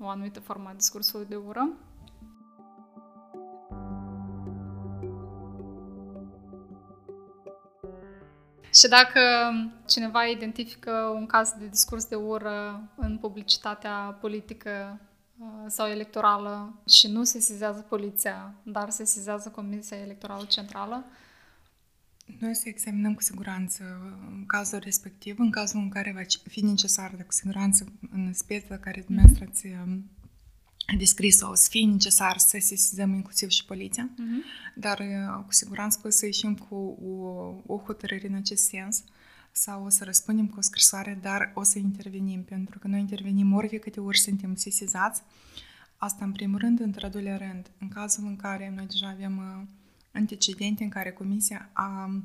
o 0.00 0.08
anumită 0.08 0.40
formă 0.40 0.68
a 0.68 0.74
discursului 0.74 1.26
de 1.28 1.36
ură. 1.36 1.68
Și 8.72 8.88
dacă 8.88 9.20
cineva 9.86 10.24
identifică 10.24 10.90
un 11.14 11.26
caz 11.26 11.50
de 11.58 11.66
discurs 11.66 12.04
de 12.04 12.14
ură 12.14 12.88
în 12.96 13.18
publicitatea 13.18 14.16
politică 14.20 15.00
uh, 15.38 15.46
sau 15.66 15.86
electorală 15.86 16.74
și 16.88 17.08
nu 17.08 17.24
se 17.24 17.38
sizează 17.38 17.80
poliția, 17.88 18.54
dar 18.62 18.90
se 18.90 19.04
sizează 19.04 19.48
Comisia 19.48 19.96
Electorală 19.96 20.44
Centrală, 20.44 21.04
noi 22.38 22.54
să 22.54 22.68
examinăm 22.68 23.14
cu 23.14 23.22
siguranță 23.22 23.84
cazul 24.46 24.78
respectiv, 24.78 25.38
în 25.38 25.50
cazul 25.50 25.80
în 25.80 25.88
care 25.88 26.12
va 26.12 26.48
fi 26.48 26.64
necesar, 26.64 27.14
de 27.16 27.22
cu 27.22 27.32
siguranță, 27.32 27.92
în 28.10 28.32
speța 28.32 28.78
care 28.78 29.02
dumneavoastră 29.06 29.44
mm-hmm. 29.44 29.50
ați 29.50 29.66
um, 29.66 30.10
descris-o, 30.96 31.48
o 31.48 31.54
să 31.54 31.68
fie 31.70 31.86
necesar 31.86 32.38
să 32.38 32.58
sesizăm 32.60 33.14
inclusiv 33.14 33.48
și 33.48 33.64
poliția, 33.64 34.10
uh-huh. 34.14 34.74
dar 34.74 34.98
uh, 34.98 35.44
cu 35.46 35.52
siguranță 35.52 36.00
o 36.04 36.08
să 36.08 36.24
ieșim 36.24 36.54
cu 36.54 36.74
o, 36.76 37.74
o 37.74 37.78
hotărâre 37.78 38.28
în 38.28 38.34
acest 38.34 38.64
sens 38.64 39.04
sau 39.52 39.84
o 39.84 39.88
să 39.88 40.04
răspundem 40.04 40.46
cu 40.46 40.58
o 40.58 40.60
scrisoare, 40.60 41.18
dar 41.22 41.52
o 41.54 41.62
să 41.62 41.78
intervenim, 41.78 42.42
pentru 42.42 42.78
că 42.78 42.88
noi 42.88 43.00
intervenim 43.00 43.54
ori 43.54 43.68
de 43.68 43.78
câte 43.78 44.00
ori 44.00 44.18
suntem 44.18 44.54
sesizați. 44.54 45.22
Asta 45.96 46.24
în 46.24 46.32
primul 46.32 46.58
rând, 46.58 46.80
într-al 46.80 47.10
doilea 47.10 47.36
rând, 47.36 47.70
în 47.78 47.88
cazul 47.88 48.26
în 48.26 48.36
care 48.36 48.72
noi 48.76 48.86
deja 48.86 49.08
avem 49.08 49.38
uh, 49.38 49.66
antecedente 50.18 50.82
în 50.82 50.88
care 50.88 51.12
Comisia 51.12 51.70
a 51.72 52.22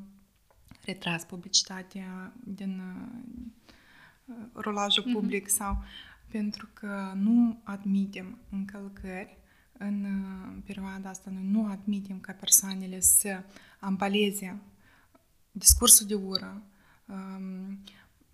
retras 0.84 1.24
publicitatea 1.24 2.32
din 2.44 2.80
uh, 2.80 4.34
rolajul 4.52 5.02
uh-huh. 5.02 5.12
public 5.12 5.48
sau 5.48 5.84
pentru 6.28 6.68
că 6.72 7.12
nu 7.14 7.60
admitem 7.64 8.38
încălcări 8.50 9.38
în 9.78 10.04
uh, 10.04 10.62
perioada 10.64 11.08
asta, 11.08 11.30
noi 11.30 11.46
nu 11.50 11.66
admitem 11.70 12.20
ca 12.20 12.32
persoanele 12.32 13.00
să 13.00 13.42
ambaleze 13.78 14.60
discursul 15.50 16.06
de 16.06 16.14
ură, 16.14 16.62
um, 17.06 17.78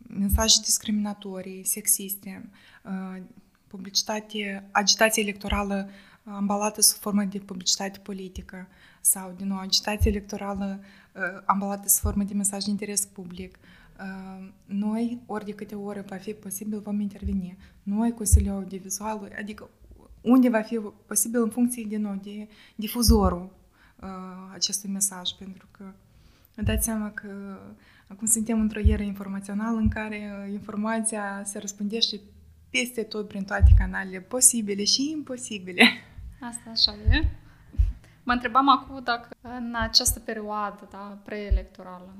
mesaje 0.08 0.60
discriminatorii, 0.60 1.64
sexiste, 1.64 2.50
uh, 2.84 3.22
publicitate, 3.66 4.68
agitație 4.70 5.22
electorală 5.22 5.90
ambalată 6.24 6.80
sub 6.80 7.00
formă 7.00 7.24
de 7.24 7.38
publicitate 7.38 7.98
politică 7.98 8.68
sau, 9.00 9.34
din 9.36 9.46
nou, 9.46 9.58
agitație 9.58 10.10
electorală 10.10 10.80
uh, 11.14 11.22
ambalată 11.44 11.88
sub 11.88 12.02
formă 12.02 12.22
de 12.22 12.34
mesaj 12.34 12.64
de 12.64 12.70
interes 12.70 13.04
public, 13.04 13.58
noi, 14.64 15.20
ori 15.26 15.44
de 15.44 15.52
câte 15.52 15.74
ori 15.74 16.04
va 16.06 16.16
fi 16.16 16.32
posibil, 16.32 16.80
vom 16.80 17.00
interveni. 17.00 17.56
Noi, 17.82 18.12
Consiliul 18.12 18.54
Audiovizual, 18.54 19.32
adică 19.38 19.68
unde 20.20 20.48
va 20.48 20.60
fi 20.60 20.80
posibil 21.06 21.42
în 21.42 21.50
funcție 21.50 21.86
de 21.88 21.96
noi, 21.96 22.20
de 22.22 22.48
difuzorul 22.74 23.50
uh, 24.00 24.08
acestui 24.52 24.90
mesaj, 24.90 25.30
pentru 25.38 25.66
că 25.70 25.84
dați 26.54 26.84
seama 26.84 27.10
că 27.10 27.58
acum 28.06 28.26
suntem 28.26 28.60
într-o 28.60 28.80
eră 28.80 29.02
informațională 29.02 29.76
în 29.76 29.88
care 29.88 30.48
informația 30.52 31.42
se 31.44 31.58
răspândește 31.58 32.20
peste 32.70 33.02
tot 33.02 33.28
prin 33.28 33.44
toate 33.44 33.74
canalele 33.78 34.20
posibile 34.20 34.84
și 34.84 35.10
imposibile. 35.10 35.82
Asta 36.40 36.70
așa 36.70 36.92
e. 37.10 37.28
Mă 38.30 38.36
întrebam 38.36 38.68
acum 38.68 39.00
dacă 39.02 39.28
în 39.40 39.74
această 39.80 40.20
perioadă 40.20 40.88
da, 40.90 41.18
preelectorală 41.24 42.14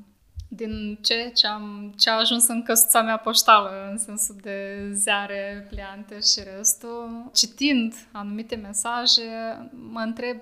din 0.49 0.99
ce 1.03 1.31
ce, 1.35 1.47
am, 1.47 1.95
ce 1.97 2.11
a 2.11 2.19
ajuns 2.19 2.47
în 2.47 2.63
căsuța 2.63 3.03
mea 3.03 3.17
poștală, 3.17 3.89
în 3.91 3.99
sensul 3.99 4.37
de 4.41 4.89
ziare, 4.93 5.67
pliante 5.69 6.21
și 6.21 6.41
restul. 6.57 7.31
Citind 7.33 7.95
anumite 8.13 8.57
mesaje, 8.57 9.23
mă 9.71 10.01
întreb, 10.01 10.39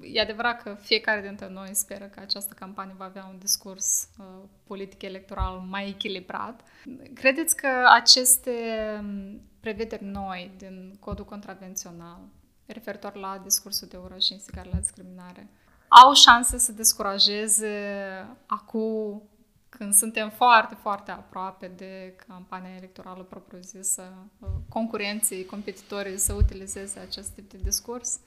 e 0.00 0.20
adevărat 0.20 0.62
că 0.62 0.76
fiecare 0.80 1.20
dintre 1.20 1.48
noi 1.48 1.70
speră 1.72 2.04
că 2.04 2.20
această 2.20 2.54
campanie 2.58 2.94
va 2.98 3.04
avea 3.04 3.26
un 3.32 3.38
discurs 3.38 4.08
uh, 4.18 4.24
politic 4.66 5.02
electoral 5.02 5.58
mai 5.68 5.88
echilibrat. 5.88 6.62
Credeți 7.14 7.56
că 7.56 7.68
aceste 7.94 8.52
prevederi 9.60 10.04
noi 10.04 10.50
din 10.56 10.96
codul 11.00 11.24
contravențional 11.24 12.20
referitor 12.72 13.14
la 13.14 13.40
discursul 13.44 13.88
de 13.88 13.96
ură 13.96 14.18
și 14.18 14.32
instigare 14.32 14.68
la 14.72 14.78
discriminare 14.78 15.48
au 15.88 16.14
șanse 16.14 16.58
să 16.58 16.72
descurajeze 16.72 17.68
acum 18.46 19.22
când 19.68 19.94
suntem 19.94 20.30
foarte, 20.30 20.74
foarte 20.74 21.10
aproape 21.10 21.70
de 21.76 22.14
campania 22.26 22.74
electorală 22.76 23.22
propriu-zisă, 23.22 24.12
concurenții, 24.68 25.44
competitorii 25.44 26.18
să 26.18 26.32
utilizeze 26.32 26.98
acest 26.98 27.28
tip 27.28 27.50
de 27.50 27.58
discurs? 27.62 28.20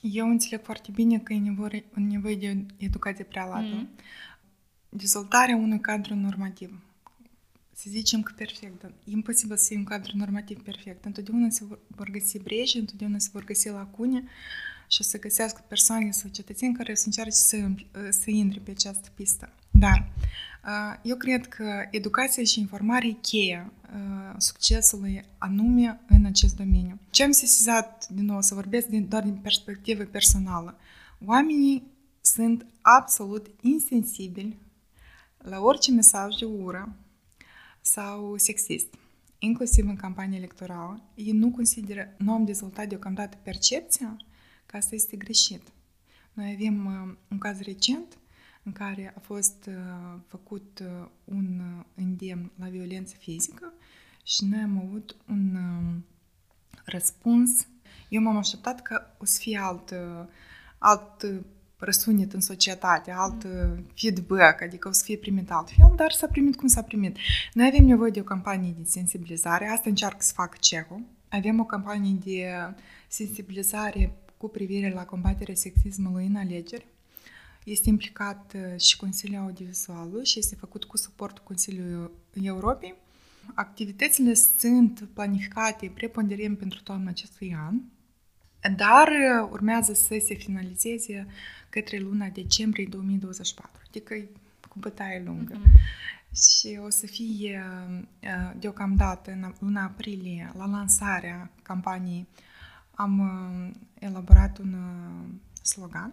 Eu 0.00 0.28
înțeleg 0.28 0.64
foarte 0.64 0.90
bine 0.94 1.18
că 1.18 1.32
e 1.32 1.38
nevoie, 1.38 1.84
nevoie 1.94 2.36
de 2.36 2.66
educație 2.76 3.24
prealabilă. 3.24 3.86
Mm-hmm. 3.86 4.04
Dezvoltarea 4.88 5.56
unui 5.56 5.80
cadru 5.80 6.14
normativ. 6.14 6.82
Să 7.82 7.86
zicem 7.88 8.22
că 8.22 8.32
perfect, 8.36 8.80
dar 8.80 8.90
e 8.90 9.10
imposibil 9.10 9.56
să 9.56 9.66
fie 9.68 9.76
un 9.76 9.84
cadru 9.84 10.16
normativ 10.16 10.62
perfect. 10.62 11.04
Întotdeauna 11.04 11.50
se 11.50 11.64
vor 11.86 12.10
găsi 12.10 12.38
breșe, 12.38 12.78
întotdeauna 12.78 13.18
se 13.18 13.28
vor 13.32 13.44
găsi 13.44 13.68
lacune 13.68 14.24
și 14.88 14.98
o 15.00 15.04
să 15.04 15.18
găsească 15.18 15.64
persoane 15.68 16.10
sau 16.10 16.30
cetățeni 16.30 16.74
care 16.74 16.94
să 16.94 17.02
încearce 17.06 17.30
să, 17.30 17.68
să 18.10 18.30
intre 18.30 18.60
pe 18.60 18.70
această 18.70 19.08
pistă. 19.14 19.52
Dar 19.70 20.12
eu 21.02 21.16
cred 21.16 21.46
că 21.46 21.86
educația 21.90 22.44
și 22.44 22.60
informarea 22.60 23.08
e 23.08 23.12
cheia 23.12 23.72
succesului 24.36 25.24
anume 25.38 26.00
în 26.08 26.24
acest 26.24 26.56
domeniu. 26.56 26.98
Ce 27.10 27.22
am 27.22 27.30
sesizat, 27.30 28.08
din 28.08 28.24
nou, 28.24 28.40
să 28.40 28.54
vorbesc 28.54 28.86
din, 28.86 29.08
doar 29.08 29.22
din 29.22 29.36
perspectivă 29.36 30.04
personală, 30.04 30.78
oamenii 31.24 31.82
sunt 32.20 32.66
absolut 32.80 33.46
insensibili 33.60 34.58
la 35.38 35.60
orice 35.60 35.92
mesaj 35.92 36.34
de 36.34 36.44
ură 36.44 36.96
sau 37.92 38.36
sexist, 38.36 38.94
inclusiv 39.38 39.88
în 39.88 39.96
campania 39.96 40.38
electorală. 40.38 41.02
Ei 41.14 41.32
nu 41.32 41.50
consideră, 41.50 42.14
nu 42.18 42.32
am 42.32 42.44
dezvoltat 42.44 42.88
deocamdată 42.88 43.36
percepția 43.42 44.16
că 44.66 44.76
asta 44.76 44.94
este 44.94 45.16
greșit. 45.16 45.62
Noi 46.32 46.52
avem 46.54 46.86
uh, 46.86 47.16
un 47.30 47.38
caz 47.38 47.60
recent 47.60 48.18
în 48.62 48.72
care 48.72 49.12
a 49.16 49.20
fost 49.20 49.66
uh, 49.68 50.18
făcut 50.26 50.82
uh, 50.82 51.08
un 51.24 51.60
îndemn 51.94 52.50
la 52.58 52.68
violență 52.68 53.14
fizică 53.18 53.72
și 54.22 54.44
noi 54.44 54.60
am 54.60 54.78
avut 54.78 55.16
un 55.28 55.58
răspuns. 56.84 57.66
Eu 58.08 58.22
m-am 58.22 58.36
așteptat 58.36 58.82
că 58.82 59.02
o 59.18 59.24
să 59.24 59.38
fie 59.38 59.58
alt, 59.58 59.94
alt 60.78 61.26
răsunet 61.80 62.32
în 62.32 62.40
societate, 62.40 63.10
alt 63.10 63.46
feedback, 63.94 64.62
adică 64.62 64.88
o 64.88 64.92
să 64.92 65.04
fie 65.04 65.16
primit 65.16 65.50
altfel, 65.50 65.92
dar 65.96 66.12
s-a 66.12 66.26
primit 66.26 66.56
cum 66.56 66.68
s-a 66.68 66.82
primit. 66.82 67.16
Noi 67.52 67.66
avem 67.66 67.86
nevoie 67.86 68.10
de 68.10 68.20
o 68.20 68.24
campanie 68.24 68.74
de 68.78 68.84
sensibilizare, 68.84 69.68
asta 69.68 69.88
încearcă 69.88 70.18
să 70.20 70.32
facă 70.32 70.56
cehul. 70.60 71.02
Avem 71.28 71.60
o 71.60 71.64
campanie 71.64 72.18
de 72.24 72.46
sensibilizare 73.08 74.12
cu 74.36 74.48
privire 74.48 74.92
la 74.92 75.04
combaterea 75.04 75.54
sexismului 75.54 76.26
în 76.26 76.36
alegeri. 76.36 76.86
Este 77.64 77.88
implicat 77.88 78.52
uh, 78.54 78.80
și 78.80 78.96
Consiliul 78.96 79.42
Audiovizual 79.42 80.24
și 80.24 80.38
este 80.38 80.54
făcut 80.54 80.84
cu 80.84 80.96
suportul 80.96 81.44
Consiliului 81.44 82.10
Europei. 82.42 82.94
Activitățile 83.54 84.34
sunt 84.34 85.08
planificate 85.12 85.92
preponderent 85.94 86.58
pentru 86.58 86.80
toamna 86.82 87.10
acestui 87.10 87.56
an, 87.66 87.74
dar 88.76 89.08
uh, 89.08 89.48
urmează 89.50 89.92
să 89.92 90.22
se 90.24 90.34
finalizeze 90.34 91.26
către 91.68 91.98
luna 91.98 92.26
decembrie 92.26 92.86
2024, 92.90 93.70
adică 93.88 94.14
cu 94.68 94.78
bătaie 94.78 95.22
lungă. 95.24 95.54
Mm-hmm. 95.54 95.98
Și 96.34 96.78
o 96.84 96.90
să 96.90 97.06
fie 97.06 97.64
uh, 98.22 98.52
deocamdată 98.58 99.30
în 99.30 99.54
luna 99.58 99.82
aprilie 99.82 100.52
la 100.56 100.66
lansarea 100.66 101.50
campaniei 101.62 102.26
am 103.00 103.18
uh, 103.18 103.70
elaborat 103.98 104.58
un 104.58 104.72
uh, 104.72 105.28
slogan 105.62 106.12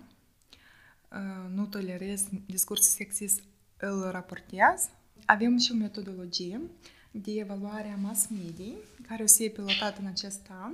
uh, 1.12 1.54
Nu 1.54 1.66
tolerez 1.66 2.24
discurs 2.46 2.88
sexist, 2.88 3.44
îl 3.78 4.10
raportez. 4.12 4.90
Avem 5.26 5.58
și 5.58 5.72
o 5.72 5.76
metodologie 5.76 6.62
de 7.12 7.32
evaluare 7.32 7.90
a 7.90 7.96
mass 7.96 8.28
media 8.28 8.74
care 9.08 9.24
o 9.24 9.26
să 9.26 9.36
fie 9.38 9.50
pilotată 9.50 10.02
în 10.02 10.08
acest 10.08 10.42
an. 10.50 10.74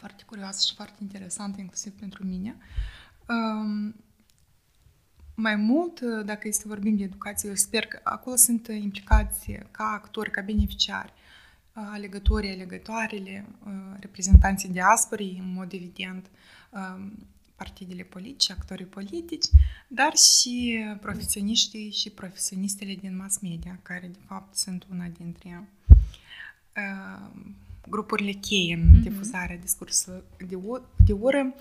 Foarte 0.00 0.22
curioasă 0.26 0.66
și 0.68 0.74
foarte 0.74 0.98
interesantă, 1.00 1.60
inclusiv 1.60 1.92
pentru 1.92 2.24
mine. 2.24 2.56
Um, 3.28 3.94
mai 5.34 5.56
mult, 5.56 6.00
dacă 6.00 6.48
este 6.48 6.64
vorbim 6.66 6.96
de 6.96 7.02
educație, 7.02 7.48
eu 7.48 7.54
sper 7.54 7.86
că 7.86 8.00
acolo 8.02 8.36
sunt 8.36 8.68
implicați 8.68 9.58
ca 9.70 9.84
actori, 9.84 10.30
ca 10.30 10.40
beneficiari, 10.40 11.12
alegătorii, 11.72 12.50
alegătoarele, 12.50 13.46
reprezentanții 14.00 14.68
diasporii, 14.68 15.38
în 15.44 15.52
mod 15.52 15.72
evident, 15.72 16.26
partidele 17.56 18.02
politice, 18.02 18.52
actorii 18.52 18.84
politici, 18.84 19.46
dar 19.88 20.16
și 20.16 20.84
profesioniștii 21.00 21.90
și 21.90 22.10
profesionistele 22.10 22.94
din 22.94 23.16
mass 23.16 23.38
media, 23.38 23.78
care 23.82 24.06
de 24.12 24.18
fapt 24.26 24.54
sunt 24.54 24.86
una 24.90 25.06
dintre 25.06 25.68
grupurile 27.88 28.32
cheie 28.32 28.74
în 28.74 28.80
mm-hmm. 28.80 29.02
difuzarea 29.02 29.56
discursului 29.56 30.22
de, 30.48 30.58
de 31.06 31.12
ură. 31.12 31.54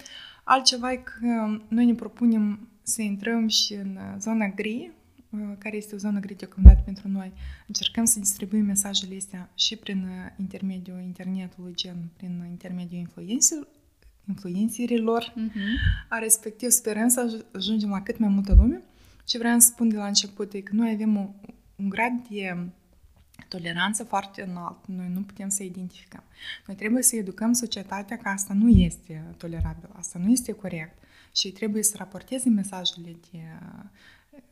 Altceva 0.43 0.91
e 0.91 0.95
că 0.95 1.59
noi 1.67 1.85
ne 1.85 1.93
propunem 1.93 2.67
să 2.81 3.01
intrăm 3.01 3.47
și 3.47 3.73
în 3.73 3.97
zona 4.19 4.47
gri, 4.47 4.91
care 5.57 5.77
este 5.77 5.95
o 5.95 5.97
zonă 5.97 6.19
gri 6.19 6.35
deocamdată 6.35 6.81
pentru 6.85 7.07
noi. 7.07 7.31
Încercăm 7.67 8.05
să 8.05 8.19
distribuim 8.19 8.65
mesajele 8.65 9.15
astea 9.15 9.49
și 9.55 9.75
prin 9.75 10.07
intermediul 10.39 11.01
internetului, 11.01 11.73
gen 11.75 11.97
prin 12.17 12.45
intermediul 12.49 12.99
influențelor, 12.99 13.67
influențierilor, 14.27 15.33
uh-huh. 15.38 16.07
a 16.09 16.17
respectiv 16.17 16.69
sperăm 16.69 17.07
să 17.07 17.43
ajungem 17.55 17.89
la 17.89 18.01
cât 18.01 18.17
mai 18.17 18.29
multă 18.29 18.53
lume. 18.53 18.81
Ce 19.25 19.38
vreau 19.38 19.59
să 19.59 19.67
spun 19.67 19.89
de 19.89 19.95
la 19.95 20.05
început 20.05 20.53
e 20.53 20.61
că 20.61 20.75
noi 20.75 20.91
avem 20.93 21.15
un, 21.15 21.29
un 21.75 21.89
grad 21.89 22.27
de 22.29 22.57
toleranță 23.48 24.03
foarte 24.03 24.41
înalt. 24.41 24.77
Noi 24.86 25.10
nu 25.13 25.22
putem 25.22 25.50
să 25.50 25.63
identificăm. 25.63 26.24
Noi 26.67 26.75
trebuie 26.75 27.03
să 27.03 27.15
educăm 27.15 27.53
societatea 27.53 28.17
că 28.17 28.29
asta 28.29 28.53
nu 28.53 28.69
este 28.69 29.24
tolerabil, 29.38 29.89
asta 29.98 30.19
nu 30.19 30.31
este 30.31 30.51
corect 30.51 30.98
și 31.36 31.51
trebuie 31.51 31.84
să 31.84 31.96
raporteze 31.98 32.50
mesajele 32.50 33.15
de 33.31 33.39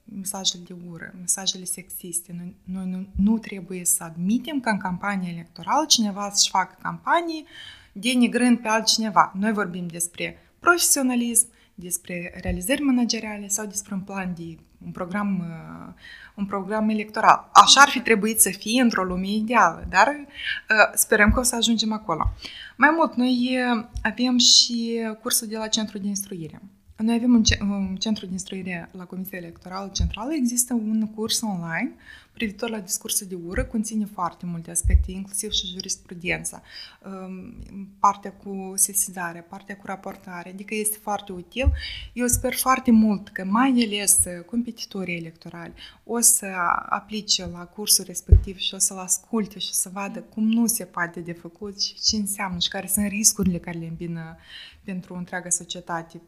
mesajele 0.03 0.63
de 0.67 0.75
ură, 0.89 1.13
mesajele 1.19 1.63
sexiste. 1.63 2.33
Noi, 2.37 2.55
noi 2.63 2.89
nu, 2.89 3.07
nu 3.15 3.37
trebuie 3.37 3.85
să 3.85 4.03
admitem 4.03 4.59
că 4.59 4.69
în 4.69 4.77
campania 4.77 5.29
electorală 5.29 5.85
cineva 5.85 6.29
să-și 6.33 6.49
facă 6.49 6.77
campanii 6.81 7.45
denigrând 7.91 8.59
pe 8.59 8.67
altcineva. 8.67 9.31
Noi 9.39 9.51
vorbim 9.51 9.87
despre 9.87 10.37
profesionalism, 10.59 11.47
despre 11.75 12.39
realizări 12.41 12.81
manageriale 12.81 13.47
sau 13.47 13.65
despre 13.65 13.93
un 13.93 14.01
plan 14.01 14.33
de 14.37 14.57
un 14.85 14.91
program, 14.91 15.39
uh, 15.39 15.93
un 16.35 16.45
program 16.45 16.89
electoral. 16.89 17.49
Așa 17.53 17.81
ar 17.81 17.89
fi 17.89 17.99
trebuit 17.99 18.41
să 18.41 18.49
fie 18.49 18.81
într-o 18.81 19.03
lume 19.03 19.27
ideală, 19.27 19.85
dar 19.89 20.07
uh, 20.07 20.91
sperăm 20.93 21.31
că 21.31 21.39
o 21.39 21.43
să 21.43 21.55
ajungem 21.55 21.93
acolo. 21.93 22.33
Mai 22.75 22.89
mult, 22.95 23.15
noi 23.15 23.57
uh, 23.75 23.85
avem 24.03 24.37
și 24.37 24.99
cursul 25.21 25.47
de 25.47 25.57
la 25.57 25.67
Centrul 25.67 26.01
de 26.01 26.07
Instruire. 26.07 26.61
Noi 26.97 27.15
avem 27.15 27.33
un, 27.33 27.43
un 27.69 27.95
centru 27.95 28.25
de 28.25 28.31
instruire 28.31 28.89
la 28.91 29.03
Comisia 29.03 29.37
Electorală 29.37 29.89
Centrală. 29.93 30.33
Există 30.33 30.73
un 30.73 31.07
curs 31.15 31.41
online 31.41 31.91
privitor 32.37 32.69
la 32.69 32.79
discursul 32.79 33.27
de 33.27 33.37
ură, 33.45 33.63
conține 33.65 34.05
foarte 34.05 34.45
multe 34.45 34.71
aspecte, 34.71 35.11
inclusiv 35.11 35.51
și 35.51 35.67
jurisprudența, 35.67 36.61
um, 37.05 37.53
partea 37.99 38.31
cu 38.31 38.73
sesizare, 38.75 39.45
partea 39.49 39.77
cu 39.77 39.85
raportare, 39.85 40.49
adică 40.49 40.75
este 40.75 40.97
foarte 41.01 41.31
util. 41.31 41.71
Eu 42.13 42.27
sper 42.27 42.53
foarte 42.53 42.91
mult 42.91 43.29
că 43.29 43.43
mai 43.43 43.85
ales 43.87 44.19
competitorii 44.45 45.17
electorali 45.17 45.73
o 46.03 46.19
să 46.19 46.45
aplice 46.89 47.45
la 47.45 47.65
cursul 47.65 48.03
respectiv 48.07 48.57
și 48.57 48.73
o 48.73 48.77
să-l 48.77 48.97
asculte 48.97 49.59
și 49.59 49.73
să 49.73 49.89
vadă 49.93 50.19
cum 50.19 50.47
nu 50.47 50.67
se 50.67 50.83
poate 50.85 51.19
de 51.19 51.33
făcut 51.33 51.81
și 51.81 51.93
ce 51.93 52.15
înseamnă 52.15 52.59
și 52.59 52.69
care 52.69 52.87
sunt 52.87 53.07
riscurile 53.07 53.57
care 53.57 53.77
le 53.77 53.87
îmbină 53.87 54.37
pentru 54.83 55.15
întreaga 55.15 55.49
societate 55.49 56.21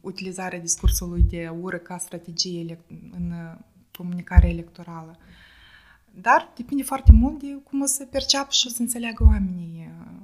utilizarea 0.00 0.60
discursului 0.60 1.22
de 1.22 1.48
ură 1.60 1.76
ca 1.76 1.98
strategie 1.98 2.78
în 3.10 3.32
comunicare 3.96 4.48
electorală. 4.48 5.18
Dar 6.20 6.52
depinde 6.56 6.82
foarte 6.82 7.12
mult 7.12 7.38
de 7.38 7.58
cum 7.64 7.82
o 7.82 7.86
să 7.86 8.04
perceapă 8.04 8.50
și 8.50 8.66
o 8.66 8.70
să 8.70 8.82
înțeleagă 8.82 9.24
oamenii 9.24 9.90
uh, 9.90 10.16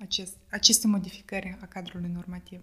acest, 0.00 0.36
aceste 0.50 0.86
modificări 0.86 1.58
a 1.60 1.66
cadrului 1.66 2.10
normativ. 2.14 2.60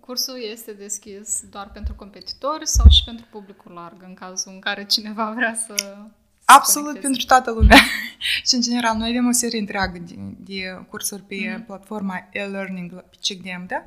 Cursul 0.00 0.42
este 0.50 0.72
deschis 0.72 1.44
doar 1.50 1.70
pentru 1.70 1.94
competitori 1.94 2.66
sau 2.66 2.88
și 2.88 3.04
pentru 3.04 3.26
publicul 3.30 3.72
larg, 3.72 4.02
în 4.02 4.14
cazul 4.14 4.52
în 4.52 4.60
care 4.60 4.84
cineva 4.84 5.32
vrea 5.32 5.54
să 5.54 5.98
Absolut 6.56 7.00
pentru 7.00 7.24
toată 7.26 7.50
lumea. 7.50 7.76
și 8.46 8.54
în 8.54 8.60
general, 8.60 8.96
noi 8.96 9.08
avem 9.08 9.26
o 9.26 9.32
serie 9.32 9.58
întreagă 9.58 9.98
de, 9.98 10.14
de 10.38 10.84
cursuri 10.88 11.22
pe 11.22 11.36
mm-hmm. 11.36 11.66
platforma 11.66 12.28
e-learning 12.32 12.92
pe 12.92 13.16
CGM, 13.20 13.66
da? 13.66 13.82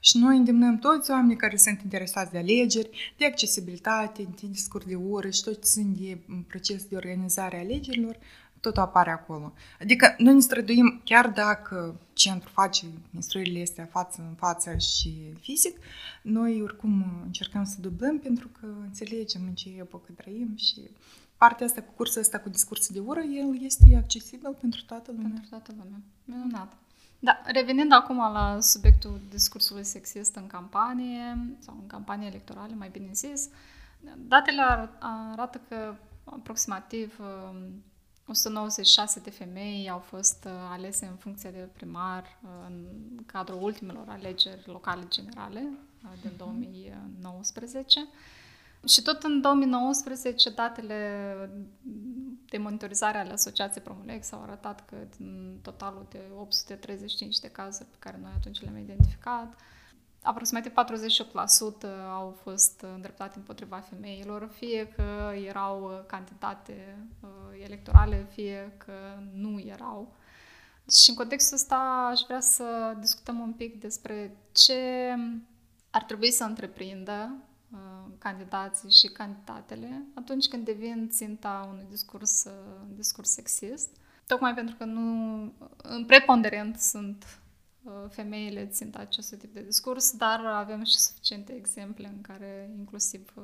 Și 0.00 0.18
noi 0.18 0.36
îndemnăm 0.36 0.78
toți 0.78 1.10
oamenii 1.10 1.36
care 1.36 1.56
sunt 1.56 1.80
interesați 1.82 2.30
de 2.30 2.38
alegeri, 2.38 3.14
de 3.16 3.26
accesibilitate, 3.26 4.22
de 4.22 4.46
discurs 4.50 4.84
de 4.84 4.94
oră 4.94 5.30
și 5.30 5.42
tot 5.42 5.54
ce 5.54 5.68
sunt 5.68 5.96
de 5.96 6.18
proces 6.46 6.84
de 6.84 6.96
organizare 6.96 7.56
a 7.56 7.60
alegerilor, 7.60 8.18
tot 8.60 8.76
apare 8.76 9.10
acolo. 9.10 9.52
Adică 9.80 10.14
noi 10.18 10.34
ne 10.34 10.40
străduim, 10.40 11.00
chiar 11.04 11.28
dacă 11.28 12.00
centru 12.12 12.50
face 12.52 12.86
instruirile 13.14 13.62
astea 13.62 13.88
față 13.90 14.24
în 14.28 14.34
față 14.34 14.76
și 14.76 15.32
fizic, 15.40 15.76
noi 16.22 16.62
oricum 16.62 17.22
încercăm 17.24 17.64
să 17.64 17.76
dublăm 17.80 18.18
pentru 18.18 18.48
că 18.60 18.66
înțelegem 18.82 19.42
în 19.46 19.54
ce 19.54 19.68
epocă 19.78 20.12
trăim 20.16 20.54
și 20.56 20.80
partea 21.36 21.66
asta 21.66 21.82
cu 21.82 21.92
cursul 21.96 22.20
ăsta 22.20 22.38
cu 22.38 22.48
discursul 22.48 22.94
de 22.94 23.00
ură, 23.00 23.20
el 23.20 23.64
este 23.64 23.84
accesibil 23.96 24.56
pentru 24.60 24.82
toată 24.86 25.10
lumea. 25.12 25.30
Pentru 25.32 25.48
toată 25.50 25.74
lumea. 25.78 25.98
Minunat. 26.24 26.72
Da, 27.18 27.40
revenind 27.44 27.92
acum 27.92 28.16
la 28.16 28.60
subiectul 28.60 29.20
discursului 29.30 29.84
sexist 29.84 30.34
în 30.34 30.46
campanie, 30.46 31.56
sau 31.58 31.76
în 31.80 31.86
campanie 31.86 32.26
electorale, 32.26 32.74
mai 32.74 32.88
bine 32.88 33.10
zis, 33.12 33.48
datele 34.16 34.62
arată 35.32 35.60
că 35.68 35.94
aproximativ 36.24 37.20
196 38.26 39.18
um, 39.18 39.24
de 39.24 39.30
femei 39.30 39.88
au 39.90 39.98
fost 39.98 40.44
uh, 40.44 40.52
alese 40.70 41.06
în 41.06 41.16
funcție 41.16 41.50
de 41.50 41.68
primar 41.72 42.22
uh, 42.22 42.50
în 42.66 42.86
cadrul 43.26 43.62
ultimelor 43.62 44.04
alegeri 44.08 44.62
locale 44.66 45.04
generale 45.08 45.68
uh, 46.04 46.10
din 46.20 46.32
2019. 46.36 48.00
Mhm. 48.00 48.08
Și 48.86 49.02
tot 49.02 49.22
în 49.22 49.40
2019, 49.40 50.50
datele 50.50 51.50
de 52.48 52.58
monitorizare 52.58 53.18
ale 53.18 53.32
Asociației 53.32 53.84
Promulex 53.84 54.32
au 54.32 54.42
arătat 54.42 54.84
că 54.84 54.96
din 55.16 55.58
totalul 55.62 56.06
de 56.10 56.20
835 56.36 57.38
de 57.38 57.48
cazuri 57.48 57.88
pe 57.88 57.96
care 57.98 58.18
noi 58.22 58.32
atunci 58.36 58.62
le-am 58.62 58.78
identificat, 58.78 59.54
aproximativ 60.22 60.72
48% 60.72 60.74
au 62.10 62.36
fost 62.42 62.80
îndreptate 62.94 63.38
împotriva 63.38 63.78
femeilor, 63.78 64.50
fie 64.52 64.88
că 64.88 65.32
erau 65.46 66.04
candidate 66.06 67.06
uh, 67.20 67.28
electorale, 67.64 68.26
fie 68.30 68.72
că 68.76 68.92
nu 69.32 69.60
erau. 69.60 70.14
Și 70.90 71.10
în 71.10 71.16
contextul 71.16 71.56
ăsta 71.56 72.08
aș 72.10 72.20
vrea 72.20 72.40
să 72.40 72.96
discutăm 73.00 73.38
un 73.38 73.52
pic 73.52 73.80
despre 73.80 74.36
ce 74.52 75.14
ar 75.90 76.02
trebui 76.02 76.30
să 76.30 76.44
întreprindă 76.44 77.30
Uh, 77.30 77.55
candidații 78.18 78.90
și 78.90 79.06
candidatele 79.06 80.02
atunci 80.14 80.46
când 80.46 80.64
devin 80.64 81.08
ținta 81.08 81.68
unui 81.72 81.86
discurs, 81.90 82.44
uh, 82.44 82.52
discurs 82.94 83.30
sexist. 83.30 83.88
Tocmai 84.26 84.54
pentru 84.54 84.74
că 84.76 84.84
nu, 84.84 85.02
în 85.76 86.04
preponderent 86.06 86.78
sunt 86.78 87.40
uh, 87.82 87.92
femeile 88.08 88.66
ținta 88.66 88.98
acestui 88.98 89.36
tip 89.36 89.54
de 89.54 89.62
discurs, 89.62 90.16
dar 90.16 90.40
avem 90.44 90.84
și 90.84 90.98
suficiente 90.98 91.52
exemple 91.52 92.06
în 92.06 92.20
care 92.20 92.70
inclusiv 92.78 93.34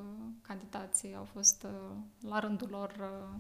candidații 0.42 1.14
au 1.14 1.24
fost 1.24 1.66
la 2.28 2.38
rândul 2.38 2.68
lor 2.70 2.92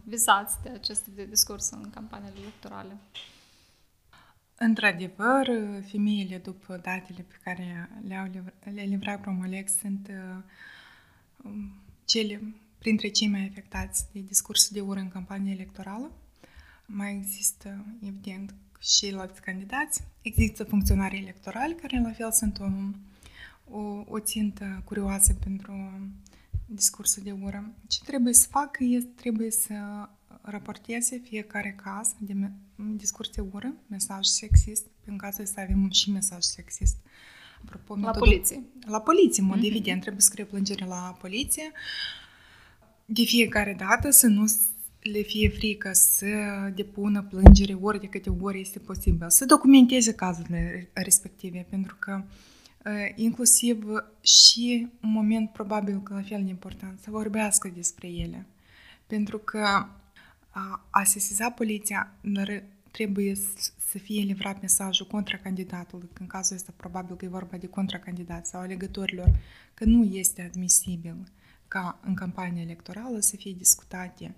vizați 0.04 0.62
de 0.62 0.68
acest 0.68 1.02
tip 1.02 1.16
de 1.16 1.24
discurs 1.24 1.70
în 1.70 1.90
campaniile 1.90 2.40
electorale. 2.40 2.96
Într-adevăr, 4.56 5.50
femeile, 5.90 6.38
după 6.38 6.76
datele 6.82 7.24
pe 7.28 7.34
care 7.44 7.90
le-au 8.08 8.30
le 8.74 8.82
livrat 8.82 9.20
Promolex, 9.20 9.72
sunt 9.78 10.08
uh, 10.08 10.42
cele 12.04 12.54
printre 12.78 13.08
cei 13.08 13.28
mai 13.28 13.46
afectați 13.50 14.04
de 14.12 14.20
discursul 14.20 14.70
de 14.72 14.80
ură 14.80 15.00
în 15.00 15.08
campanie 15.08 15.52
electorală. 15.52 16.12
Mai 16.86 17.14
există, 17.14 17.84
evident, 18.00 18.54
și 18.80 19.14
alți 19.16 19.40
candidați. 19.40 20.02
Există 20.22 20.64
funcționari 20.64 21.18
electorali 21.18 21.74
care, 21.74 22.00
la 22.00 22.12
fel, 22.12 22.32
sunt 22.32 22.58
o, 22.58 22.66
o, 23.78 24.04
o 24.06 24.18
țintă 24.18 24.82
curioasă 24.84 25.32
pentru 25.32 25.72
discursul 26.66 27.22
de 27.22 27.32
ură. 27.32 27.72
Ce 27.86 27.98
trebuie 28.04 28.32
să 28.34 28.46
facă 28.48 28.84
este, 28.84 29.10
trebuie 29.14 29.50
să 29.50 30.08
raporteze 30.42 31.18
fiecare 31.18 31.72
caz 31.82 32.14
de 32.18 32.50
discurs 32.96 33.28
de 33.28 33.40
ură, 33.52 33.74
mesaj 33.86 34.26
sexist, 34.26 34.86
în 35.04 35.16
cazul 35.16 35.46
să 35.46 35.60
avem 35.60 35.90
și 35.90 36.10
mesaj 36.10 36.42
sexist. 36.42 36.96
Apropo, 37.64 37.94
la 37.94 38.00
metodul... 38.00 38.28
poliție. 38.28 38.62
La 38.86 39.00
poliție, 39.00 39.42
în 39.42 39.48
mod 39.48 39.58
mm-hmm. 39.58 39.66
evident, 39.66 40.00
trebuie 40.00 40.20
să 40.22 40.28
scrie 40.30 40.44
plângere 40.44 40.84
la 40.84 41.16
poliție. 41.20 41.72
De 43.04 43.22
fiecare 43.22 43.76
dată 43.78 44.10
să 44.10 44.26
nu 44.26 44.44
le 45.02 45.20
fie 45.20 45.48
frică 45.48 45.90
să 45.92 46.26
depună 46.74 47.22
plângere 47.22 47.74
ori 47.80 48.00
de 48.00 48.06
câte 48.06 48.30
ori 48.40 48.60
este 48.60 48.78
posibil, 48.78 49.30
să 49.30 49.44
documenteze 49.44 50.14
cazurile 50.14 50.90
respective, 50.92 51.66
pentru 51.70 51.96
că 51.98 52.24
inclusiv 53.14 53.84
și 54.20 54.88
un 55.02 55.10
moment 55.10 55.50
probabil 55.50 56.00
că 56.02 56.14
la 56.14 56.22
fel 56.22 56.42
de 56.44 56.50
important, 56.50 57.00
să 57.00 57.10
vorbească 57.10 57.72
despre 57.74 58.08
ele. 58.08 58.46
Pentru 59.06 59.38
că 59.38 59.86
a, 60.50 60.86
a 60.90 61.04
sesiza 61.04 61.50
poliția 61.50 62.14
trebuie 62.92 63.34
să 63.78 63.98
fie 63.98 64.22
livrat 64.22 64.60
mesajul 64.60 65.06
contra 65.06 65.38
candidatului, 65.38 66.08
că 66.12 66.22
în 66.22 66.26
cazul 66.28 66.56
ăsta 66.56 66.72
probabil 66.76 67.16
că 67.16 67.24
e 67.24 67.28
vorba 67.28 67.56
de 67.56 67.66
contracandidat 67.66 68.46
sau 68.46 68.60
alegătorilor, 68.60 69.38
că 69.74 69.84
nu 69.84 70.04
este 70.04 70.42
admisibil 70.42 71.16
ca 71.68 72.00
în 72.02 72.14
campania 72.14 72.62
electorală 72.62 73.20
să 73.20 73.36
fie 73.36 73.52
discutate 73.52 74.34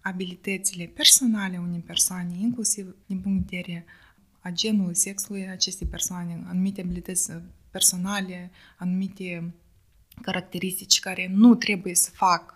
abilitățile 0.00 0.84
personale 0.84 1.58
unei 1.58 1.80
persoane, 1.80 2.36
inclusiv 2.38 2.96
din 3.06 3.20
punct 3.20 3.50
de 3.50 3.56
vedere 3.56 3.84
a 4.40 4.50
genului, 4.50 4.94
sexului 4.94 5.48
acestei 5.48 5.86
persoane, 5.86 6.42
anumite 6.46 6.80
abilități 6.80 7.32
personale, 7.70 8.50
anumite 8.78 9.54
caracteristici 10.22 11.00
care 11.00 11.28
nu 11.32 11.54
trebuie 11.54 11.94
să 11.94 12.10
fac 12.10 12.54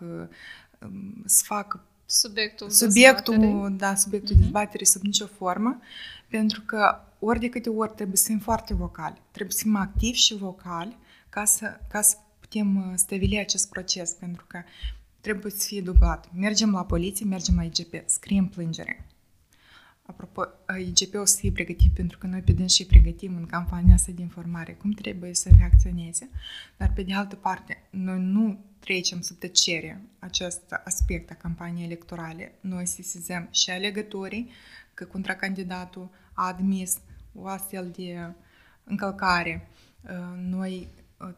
să 1.24 1.42
fac 1.44 1.80
subiectul, 2.14 2.70
subiectul 2.70 3.38
dezbaterii. 3.38 3.78
da, 3.78 3.94
subiectul 3.94 4.34
uh-huh. 4.34 4.38
dezbaterii 4.38 4.86
sub 4.86 5.02
nicio 5.02 5.26
formă, 5.26 5.80
pentru 6.28 6.60
că 6.60 7.00
ori 7.18 7.40
de 7.40 7.48
câte 7.48 7.68
ori 7.68 7.94
trebuie 7.94 8.16
să 8.16 8.26
fim 8.26 8.38
foarte 8.38 8.74
vocali, 8.74 9.22
trebuie 9.30 9.56
să 9.56 9.62
fim 9.62 9.76
activi 9.76 10.18
și 10.18 10.36
vocali 10.36 10.96
ca 11.28 11.44
să, 11.44 11.80
ca 11.88 12.00
să 12.00 12.16
putem 12.40 12.76
uh, 12.76 12.92
stabili 12.94 13.38
acest 13.38 13.68
proces, 13.68 14.12
pentru 14.12 14.44
că 14.48 14.62
trebuie 15.20 15.52
să 15.52 15.66
fie 15.66 15.80
dublat. 15.80 16.28
Mergem 16.34 16.70
la 16.70 16.84
poliție, 16.84 17.26
mergem 17.26 17.54
la 17.56 17.62
IGP, 17.62 18.08
scriem 18.08 18.46
plângere. 18.46 19.06
Apropo, 20.06 20.42
IGP-ul 20.78 21.26
să 21.26 21.36
fie 21.38 21.50
pregătit 21.52 21.92
pentru 21.94 22.18
că 22.18 22.26
noi 22.26 22.40
pe 22.40 22.52
dâns 22.52 22.74
și 22.74 22.86
pregătim 22.86 23.36
în 23.36 23.46
campania 23.46 23.94
asta 23.94 24.12
de 24.12 24.22
informare 24.22 24.72
cum 24.72 24.90
trebuie 24.90 25.34
să 25.34 25.50
reacționeze, 25.58 26.30
dar 26.76 26.92
pe 26.94 27.02
de 27.02 27.14
altă 27.14 27.36
parte, 27.36 27.82
noi 27.90 28.18
nu 28.20 28.64
trecem 28.84 29.20
sub 29.20 29.36
tăcere 29.36 30.00
acest 30.18 30.62
aspect 30.84 31.30
a 31.30 31.34
campaniei 31.34 31.84
electorale. 31.84 32.54
Noi 32.60 32.86
sesizăm 32.86 33.48
și 33.50 33.70
alegătorii 33.70 34.50
că 34.94 35.04
contracandidatul 35.04 36.10
a 36.32 36.46
admis 36.46 36.98
o 37.34 37.46
astfel 37.46 37.90
de 37.96 38.32
încălcare. 38.84 39.68
Noi 40.36 40.88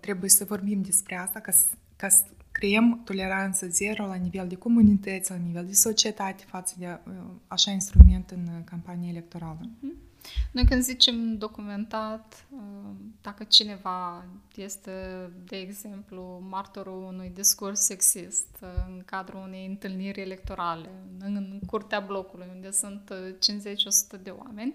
trebuie 0.00 0.30
să 0.30 0.44
vorbim 0.44 0.82
despre 0.82 1.16
asta 1.16 1.40
ca 1.40 1.50
să, 1.50 1.66
ca 1.96 2.08
să 2.08 2.24
creăm 2.58 3.02
toleranță 3.04 3.66
zero 3.66 4.06
la 4.06 4.14
nivel 4.14 4.48
de 4.48 4.54
comunități, 4.54 5.30
la 5.30 5.36
nivel 5.36 5.66
de 5.66 5.72
societate 5.72 6.44
față 6.46 6.74
de 6.78 6.86
uh, 6.86 7.12
așa 7.46 7.70
instrument 7.70 8.30
în 8.30 8.46
uh, 8.46 8.64
campanie 8.64 9.10
electorală. 9.10 9.58
Mhm. 9.80 9.94
Noi 10.50 10.64
când 10.64 10.82
zicem 10.82 11.38
documentat, 11.38 12.46
uh, 12.50 12.90
dacă 13.22 13.44
cineva 13.44 14.24
este, 14.56 15.30
de 15.44 15.56
exemplu, 15.56 16.42
martorul 16.48 17.02
unui 17.02 17.30
discurs 17.34 17.80
sexist 17.80 18.46
în 18.60 19.02
cadrul 19.04 19.40
unei 19.46 19.66
întâlniri 19.66 20.20
electorale, 20.20 20.90
în 21.18 21.60
curtea 21.66 22.00
blocului, 22.00 22.46
unde 22.54 22.70
sunt 22.70 23.12
50-100 23.38 24.22
de 24.22 24.30
oameni, 24.30 24.74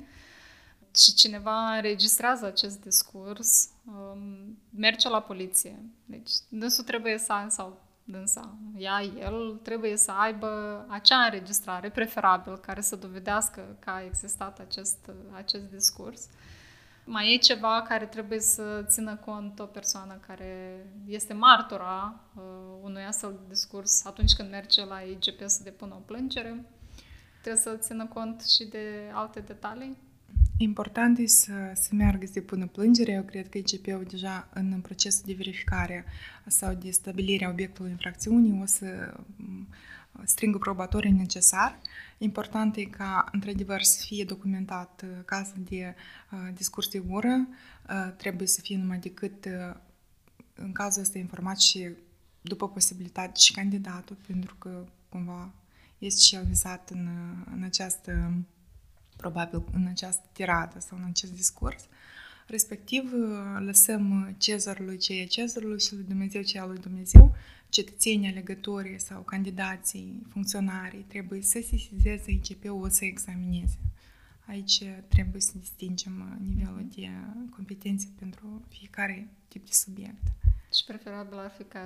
și 0.96 1.14
cineva 1.14 1.76
înregistrează 1.76 2.46
acest 2.46 2.82
discurs, 2.82 3.70
um, 3.86 4.58
merge 4.76 5.10
la 5.10 5.22
poliție. 5.22 5.84
Deci 6.06 6.32
dânsul 6.50 6.84
trebuie 6.84 7.18
să, 7.18 7.46
sau 7.50 7.82
dânsa, 8.04 8.58
ea, 8.78 9.02
el 9.04 9.60
trebuie 9.64 9.98
să 9.98 10.12
aibă 10.12 10.86
acea 10.90 11.18
înregistrare, 11.18 11.90
preferabil, 11.90 12.58
care 12.58 12.82
să 12.82 12.96
dovedească 12.96 13.78
că 13.80 13.90
a 13.90 14.04
existat 14.04 14.60
acest, 14.60 15.12
acest 15.32 15.70
discurs. 15.70 16.28
Mai 17.04 17.34
e 17.34 17.38
ceva 17.38 17.82
care 17.88 18.06
trebuie 18.06 18.40
să 18.40 18.84
țină 18.88 19.16
cont 19.16 19.60
o 19.60 19.66
persoană 19.66 20.20
care 20.28 20.86
este 21.08 21.34
martora 21.34 22.20
uh, 22.36 22.44
unui 22.82 23.04
astfel 23.04 23.32
de 23.32 23.48
discurs 23.48 24.06
atunci 24.06 24.34
când 24.34 24.50
merge 24.50 24.86
la 24.86 25.00
IGP 25.00 25.42
să 25.46 25.64
depună 25.64 25.94
o 25.94 26.04
plângere. 26.06 26.66
Trebuie 27.42 27.62
să 27.62 27.76
țină 27.76 28.06
cont 28.06 28.42
și 28.42 28.64
de 28.66 29.12
alte 29.14 29.40
detalii. 29.40 29.98
Important 30.62 31.17
e 31.17 31.26
să, 31.28 31.71
să 31.74 31.89
meargă 31.91 32.26
să 32.26 32.32
depună 32.34 32.67
plângere. 32.67 33.12
Eu 33.12 33.24
cred 33.24 33.50
că 33.50 33.58
IGP-ul 33.58 34.06
deja 34.10 34.50
în 34.54 34.82
procesul 34.82 35.24
de 35.26 35.34
verificare 35.34 36.06
sau 36.47 36.74
de 36.74 36.91
stabilire 36.91 37.45
a 37.45 37.50
obiectului 37.50 37.91
infracțiunii 37.91 38.62
o 38.62 38.65
să 38.65 39.13
strângă 40.24 40.58
probatorii 40.58 41.12
necesar. 41.12 41.80
Important 42.17 42.76
e 42.76 42.84
ca, 42.84 43.26
într-adevăr, 43.32 43.82
să 43.82 44.04
fie 44.06 44.24
documentat 44.24 45.06
cazul 45.26 45.63
de 45.69 45.95
uh, 46.32 46.54
discurs 46.54 46.88
de 46.88 47.04
ură. 47.08 47.47
Uh, 47.89 48.13
trebuie 48.17 48.47
să 48.47 48.62
fie 48.62 48.78
numai 48.78 48.97
decât 48.97 49.45
uh, 49.45 49.76
în 50.54 50.71
cazul 50.71 51.02
ăsta 51.02 51.17
informat 51.17 51.60
și 51.60 51.89
după 52.41 52.69
posibilitate 52.69 53.39
și 53.39 53.54
candidatul, 53.54 54.17
pentru 54.28 54.56
că 54.56 54.86
cumva 55.10 55.54
este 55.97 56.19
și 56.19 56.36
el 56.36 56.45
vizat 56.45 56.89
în, 56.89 57.10
în 57.56 57.63
această 57.63 58.34
probabil 59.22 59.64
în 59.74 59.86
această 59.88 60.26
tiradă 60.32 60.80
sau 60.80 60.98
în 60.98 61.04
acest 61.04 61.34
discurs, 61.34 61.88
respectiv 62.48 63.12
lăsăm 63.60 64.36
cezarului 64.38 64.98
ce 64.98 65.14
e 65.14 65.26
cezarului 65.26 65.80
și 65.80 65.94
lui 65.94 66.06
Dumnezeu 66.08 66.42
ce 66.42 66.58
e 66.58 66.66
lui 66.66 66.78
Dumnezeu, 66.78 67.36
cetățenii, 67.70 68.30
alegătorii 68.30 69.00
sau 69.00 69.22
candidații, 69.22 70.22
funcționarii 70.30 71.06
trebuie 71.08 71.42
să 71.42 71.60
se 71.70 71.78
sizeze 71.78 72.32
ICP-ul, 72.32 72.90
să 72.90 73.06
examineze. 73.06 73.78
Aici 74.46 74.84
trebuie 75.08 75.42
să 75.42 75.52
distingem 75.60 76.40
nivelul 76.56 76.88
de 76.96 77.10
competențe 77.56 78.08
pentru 78.20 78.62
fiecare 78.70 79.28
tip 79.48 79.66
de 79.66 79.72
subiect. 79.74 80.24
Și 80.74 80.84
preferabil 80.88 81.38
ar 81.38 81.52
fi 81.58 81.64
ca 81.64 81.80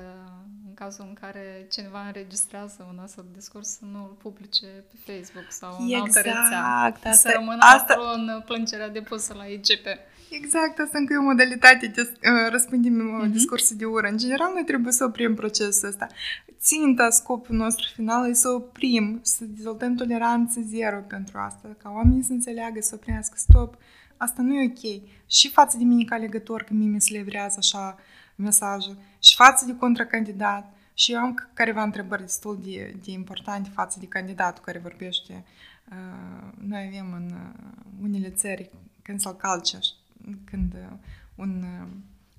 în 0.68 0.74
cazul 0.74 1.06
în 1.08 1.14
care 1.14 1.68
cineva 1.72 2.06
înregistrează 2.06 2.88
un 2.94 3.00
astfel 3.00 3.26
de 3.28 3.38
discurs 3.40 3.68
să 3.68 3.86
nu 3.92 4.00
îl 4.00 4.16
publice 4.22 4.66
pe 4.66 5.12
Facebook 5.12 5.52
sau 5.52 5.76
în 5.80 5.86
exact, 5.86 6.06
altă 6.06 6.20
rețea. 6.20 6.64
Asta, 6.66 7.12
să 7.12 7.32
rămână 7.34 7.58
asta... 7.60 7.94
acolo 7.94 8.12
în 8.12 8.42
plângerea 8.46 8.90
depusă 8.90 9.34
la 9.34 9.46
IGP. 9.46 9.86
Exact, 10.30 10.80
asta 10.80 10.98
încă 10.98 11.14
e 11.14 11.18
o 11.18 11.22
modalitate 11.22 11.88
de 11.88 12.02
uh, 12.02 12.50
răspândim 12.50 12.98
uh-huh. 12.98 13.32
discursul 13.32 13.78
de 13.78 13.86
ură. 13.86 14.08
În 14.08 14.18
general, 14.18 14.52
noi 14.54 14.64
trebuie 14.64 14.92
să 14.92 15.04
oprim 15.04 15.36
procesul 15.36 15.88
ăsta. 15.88 16.08
Ținta, 16.60 17.10
scopul 17.10 17.56
nostru 17.56 17.88
final 17.96 18.30
e 18.30 18.34
să 18.34 18.50
oprim, 18.50 19.20
să 19.24 19.44
dezvoltăm 19.46 19.96
toleranță 19.96 20.60
zero 20.62 21.00
pentru 21.08 21.38
asta, 21.38 21.76
ca 21.84 21.90
oamenii 21.90 22.24
să 22.24 22.32
înțeleagă, 22.32 22.82
să 22.82 22.96
oprească, 22.96 23.36
stop, 23.38 23.78
asta 24.18 24.42
nu 24.42 24.54
e 24.54 24.66
ok. 24.66 25.02
Și 25.26 25.50
față 25.50 25.78
de 25.78 25.84
mine 25.84 26.04
ca 26.04 26.16
legător, 26.16 26.64
că 26.64 26.74
mie 26.74 26.88
mi 26.88 27.02
se 27.02 27.18
livrează 27.18 27.56
așa 27.60 27.98
mesajul 28.36 28.98
și 29.20 29.36
față 29.36 29.66
de 29.66 29.76
contracandidat. 29.76 30.74
Și 30.94 31.12
eu 31.12 31.20
am 31.20 31.50
careva 31.54 31.84
întrebări 31.84 32.22
destul 32.22 32.60
de, 32.64 32.96
de 33.04 33.12
importante 33.12 33.70
față 33.74 34.00
de 34.00 34.06
candidatul 34.06 34.64
care 34.64 34.80
vorbește. 34.80 35.46
Uh, 35.90 36.52
noi 36.58 36.86
avem 36.88 37.14
în 37.14 37.32
uh, 37.34 38.02
unele 38.02 38.30
țări 38.30 38.70
cancel 39.02 39.32
culture, 39.32 39.86
când 40.44 40.74
uh, 40.74 40.98
un, 41.36 41.66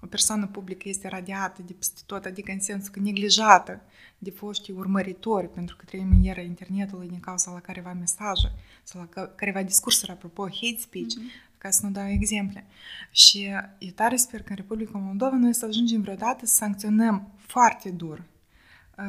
o 0.01 0.07
persoană 0.07 0.47
publică 0.47 0.89
este 0.89 1.09
radiată 1.09 1.63
de 1.63 1.73
peste 1.73 2.01
tot, 2.07 2.25
adică 2.25 2.53
în 2.53 2.61
sensul 2.61 2.93
că 2.93 3.01
neglijată 3.01 3.81
de 4.19 4.31
foștii 4.31 4.75
urmăritori, 4.75 5.51
pentru 5.51 5.77
că 5.77 5.85
trăim 5.85 6.11
în 6.11 6.25
era 6.25 6.41
internetului 6.41 7.09
din 7.09 7.21
cauza 7.21 7.51
la 7.51 7.61
careva 7.61 7.93
mesaje 7.93 8.53
sau 8.83 9.09
la 9.15 9.27
careva 9.27 9.63
discursuri, 9.63 10.11
apropo, 10.11 10.43
hate 10.43 10.81
speech, 10.81 11.15
mm-hmm 11.15 11.46
ca 11.67 11.73
să 11.73 11.87
nu 11.87 11.93
dau 11.93 12.09
exemple. 12.09 12.67
Și 13.11 13.43
e 13.79 13.91
tare 13.95 14.17
sper 14.17 14.43
că 14.43 14.51
în 14.51 14.57
Republica 14.57 14.99
Moldova 14.99 15.37
noi 15.37 15.55
să 15.55 15.65
ajungem 15.65 16.01
vreodată 16.01 16.47
să 16.47 16.55
sancționăm 16.55 17.33
foarte 17.37 17.91
dur 17.91 18.25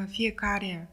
fiecare 0.06 0.88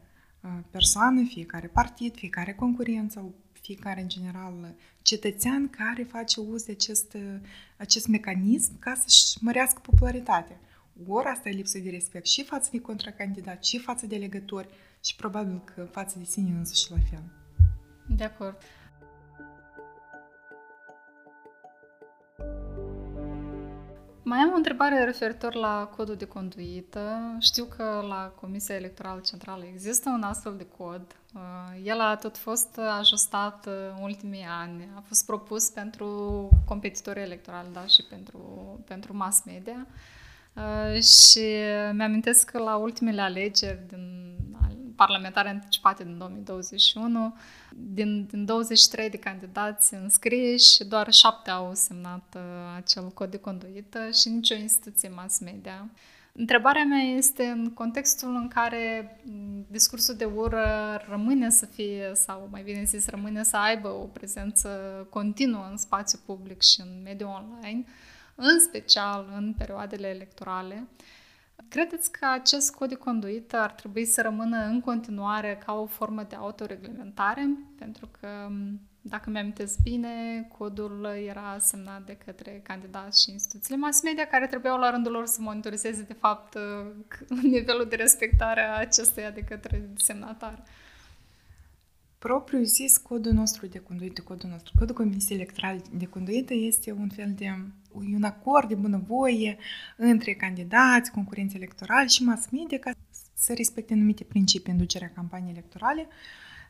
persoană, 0.70 1.24
fiecare 1.24 1.66
partid, 1.66 2.14
fiecare 2.16 2.54
concurent 2.54 3.10
sau 3.10 3.34
fiecare 3.52 4.00
în 4.00 4.08
general 4.08 4.74
cetățean 5.02 5.68
care 5.68 6.02
face 6.02 6.40
uz 6.40 6.62
de 6.62 6.72
acest, 6.72 7.16
acest 7.76 8.06
mecanism 8.06 8.78
ca 8.78 8.94
să-și 8.94 9.36
mărească 9.40 9.80
popularitatea. 9.82 10.60
Ori 11.06 11.26
asta 11.26 11.48
e 11.48 11.52
lipsă 11.52 11.78
de 11.78 11.90
respect 11.90 12.26
și 12.26 12.44
față 12.44 12.68
de 12.72 12.80
contracandidat, 12.80 13.64
și 13.64 13.78
față 13.78 14.06
de 14.06 14.16
legători, 14.16 14.68
și 15.04 15.16
probabil 15.16 15.62
că 15.74 15.88
față 15.90 16.18
de 16.18 16.24
sine 16.24 16.50
însuși 16.50 16.90
la 16.90 16.96
fel. 17.10 17.22
De 18.16 18.24
acord. 18.24 18.56
Mai 24.28 24.38
am 24.38 24.52
o 24.52 24.56
întrebare 24.56 25.04
referitor 25.04 25.54
la 25.54 25.92
codul 25.96 26.16
de 26.16 26.24
conduită. 26.24 27.36
Știu 27.40 27.64
că 27.64 28.04
la 28.08 28.32
Comisia 28.40 28.74
Electorală 28.74 29.20
Centrală 29.20 29.64
există 29.72 30.08
un 30.10 30.22
astfel 30.22 30.54
de 30.56 30.66
cod. 30.76 31.16
Uh, 31.34 31.40
el 31.84 32.00
a 32.00 32.16
tot 32.16 32.36
fost 32.36 32.78
ajustat 32.98 33.66
în 33.66 34.02
ultimii 34.02 34.46
ani. 34.60 34.88
A 34.94 35.02
fost 35.06 35.26
propus 35.26 35.68
pentru 35.70 36.48
competitorii 36.64 37.22
electorali, 37.22 37.68
da, 37.72 37.86
și 37.86 38.04
pentru, 38.08 38.40
pentru 38.86 39.16
mass 39.16 39.42
media. 39.44 39.86
Uh, 40.54 41.02
și 41.02 41.46
mi-amintesc 41.92 42.50
că 42.50 42.58
la 42.58 42.76
ultimele 42.76 43.20
alegeri 43.20 43.86
din 43.88 44.35
parlamentare 44.96 45.48
anticipate 45.48 46.04
din 46.04 46.18
2021. 46.18 47.36
Din, 47.70 48.26
din 48.26 48.44
23 48.44 49.10
de 49.10 49.16
candidați 49.16 49.94
înscriși, 49.94 50.84
doar 50.84 51.12
șapte 51.12 51.50
au 51.50 51.70
semnat 51.74 52.34
uh, 52.36 52.42
acel 52.76 53.08
cod 53.08 53.30
de 53.30 53.38
conduită 53.38 54.10
și 54.10 54.28
nicio 54.28 54.54
instituție 54.54 55.08
mass 55.08 55.38
media. 55.40 55.90
Întrebarea 56.38 56.84
mea 56.84 57.02
este 57.02 57.44
în 57.44 57.70
contextul 57.72 58.34
în 58.34 58.48
care 58.48 59.16
discursul 59.70 60.14
de 60.14 60.24
ură 60.24 60.66
rămâne 61.08 61.50
să 61.50 61.66
fie, 61.66 62.10
sau 62.14 62.48
mai 62.50 62.62
bine 62.62 62.84
zis, 62.84 63.08
rămâne 63.08 63.42
să 63.42 63.56
aibă 63.56 63.88
o 63.88 64.04
prezență 64.04 64.68
continuă 65.10 65.68
în 65.70 65.76
spațiu 65.76 66.18
public 66.26 66.62
și 66.62 66.80
în 66.80 67.02
mediul 67.02 67.28
online, 67.28 67.84
în 68.34 68.60
special 68.60 69.32
în 69.36 69.54
perioadele 69.58 70.08
electorale, 70.08 70.86
Credeți 71.68 72.12
că 72.12 72.26
acest 72.32 72.74
cod 72.74 72.88
de 72.88 72.94
conduită 72.94 73.56
ar 73.56 73.72
trebui 73.72 74.04
să 74.04 74.22
rămână 74.22 74.64
în 74.64 74.80
continuare 74.80 75.62
ca 75.66 75.72
o 75.72 75.86
formă 75.86 76.22
de 76.22 76.34
autoreglementare? 76.34 77.48
Pentru 77.78 78.10
că, 78.20 78.28
dacă 79.00 79.30
mi-am 79.30 79.54
bine, 79.82 80.46
codul 80.58 81.04
era 81.26 81.56
semnat 81.58 82.02
de 82.02 82.16
către 82.24 82.60
candidați 82.62 83.22
și 83.22 83.30
instituțiile 83.30 83.76
mass 83.76 84.02
media 84.02 84.26
care 84.26 84.46
trebuiau 84.46 84.78
la 84.78 84.90
rândul 84.90 85.12
lor 85.12 85.26
să 85.26 85.40
monitorizeze, 85.40 86.02
de 86.02 86.12
fapt, 86.12 86.58
nivelul 87.42 87.86
de 87.88 87.96
respectare 87.96 88.60
a 88.60 88.78
acestuia 88.78 89.30
de 89.30 89.40
către 89.40 89.88
semnatar 89.96 90.62
propriu 92.18 92.62
zis, 92.62 92.96
codul 92.96 93.32
nostru 93.32 93.66
de 93.66 93.78
conduită, 93.78 94.22
codul 94.22 94.50
nostru, 94.50 94.72
codul 94.78 94.94
Comisiei 94.94 95.38
Electorale 95.38 95.82
de 95.92 96.04
conduită 96.04 96.54
este 96.54 96.92
un 96.92 97.08
fel 97.08 97.32
de 97.36 97.54
un 97.92 98.22
acord 98.22 98.68
de 98.68 98.74
bunăvoie 98.74 99.58
între 99.96 100.34
candidați, 100.34 101.10
concurenți 101.10 101.56
electorali 101.56 102.08
și 102.08 102.22
mass 102.22 102.48
media 102.50 102.78
ca 102.78 102.90
să 103.34 103.52
respecte 103.52 103.92
anumite 103.92 104.24
principii 104.24 104.72
în 104.72 104.78
ducerea 104.78 105.12
campaniei 105.14 105.52
electorale 105.52 106.08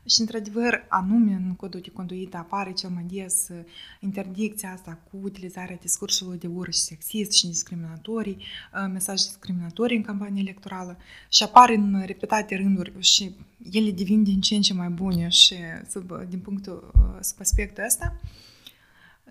și, 0.07 0.19
într-adevăr, 0.21 0.85
anume 0.87 1.33
în 1.33 1.55
codul 1.55 1.79
de 1.79 1.89
conduită 1.89 2.37
apare 2.37 2.71
cel 2.71 2.89
mai 2.89 3.03
des 3.03 3.47
uh, 3.49 3.59
interdicția 3.99 4.71
asta 4.71 4.99
cu 5.11 5.19
utilizarea 5.21 5.75
discursului 5.75 6.37
de 6.37 6.47
ură 6.47 6.71
și 6.71 6.79
sexist 6.79 7.31
și 7.31 7.47
discriminatorii, 7.47 8.37
uh, 8.37 8.89
mesaje 8.91 9.25
discriminatorii 9.25 9.97
în 9.97 10.03
campanie 10.03 10.41
electorală 10.41 10.97
și 11.29 11.43
apar 11.43 11.69
în 11.69 12.03
repetate 12.05 12.55
rânduri 12.55 12.93
și 12.99 13.35
ele 13.71 13.91
devin 13.91 14.23
din 14.23 14.41
ce 14.41 14.55
în 14.55 14.61
ce 14.61 14.73
mai 14.73 14.89
bune 14.89 15.27
și 15.27 15.55
sub, 15.89 16.23
din 16.29 16.39
punctul, 16.39 16.91
uh, 16.95 17.17
sub 17.21 17.37
aspectul 17.39 17.83
ăsta. 17.83 18.19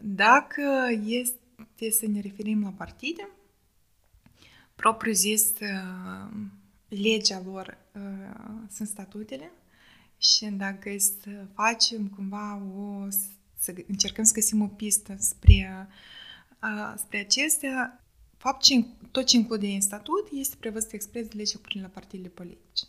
Dacă 0.00 0.62
este 1.06 1.90
să 1.90 2.06
ne 2.06 2.20
referim 2.20 2.62
la 2.62 2.68
partide, 2.76 3.28
propriu 4.74 5.12
zis, 5.12 5.52
legea 6.88 7.42
lor 7.44 7.78
sunt 8.70 8.88
statutele, 8.88 9.50
și 10.18 10.46
dacă 10.46 10.90
să 10.98 11.46
facem 11.54 12.08
cumva 12.08 12.62
o, 12.76 13.08
să 13.58 13.74
încercăm 13.88 14.24
să 14.24 14.32
găsim 14.32 14.62
o 14.62 14.66
pistă 14.66 15.16
spre, 15.18 15.88
a, 16.58 16.94
spre 16.96 17.18
acestea, 17.18 18.04
fapt 18.36 18.62
ce, 18.62 18.84
tot 19.10 19.24
ce 19.24 19.36
include 19.36 19.66
în 19.66 19.80
statut 19.80 20.28
este 20.32 20.56
prevăzut 20.58 20.92
expres 20.92 21.26
de 21.26 21.36
legea 21.36 21.58
prin 21.62 21.82
la 21.82 21.88
partidele 21.88 22.28
politice. 22.28 22.84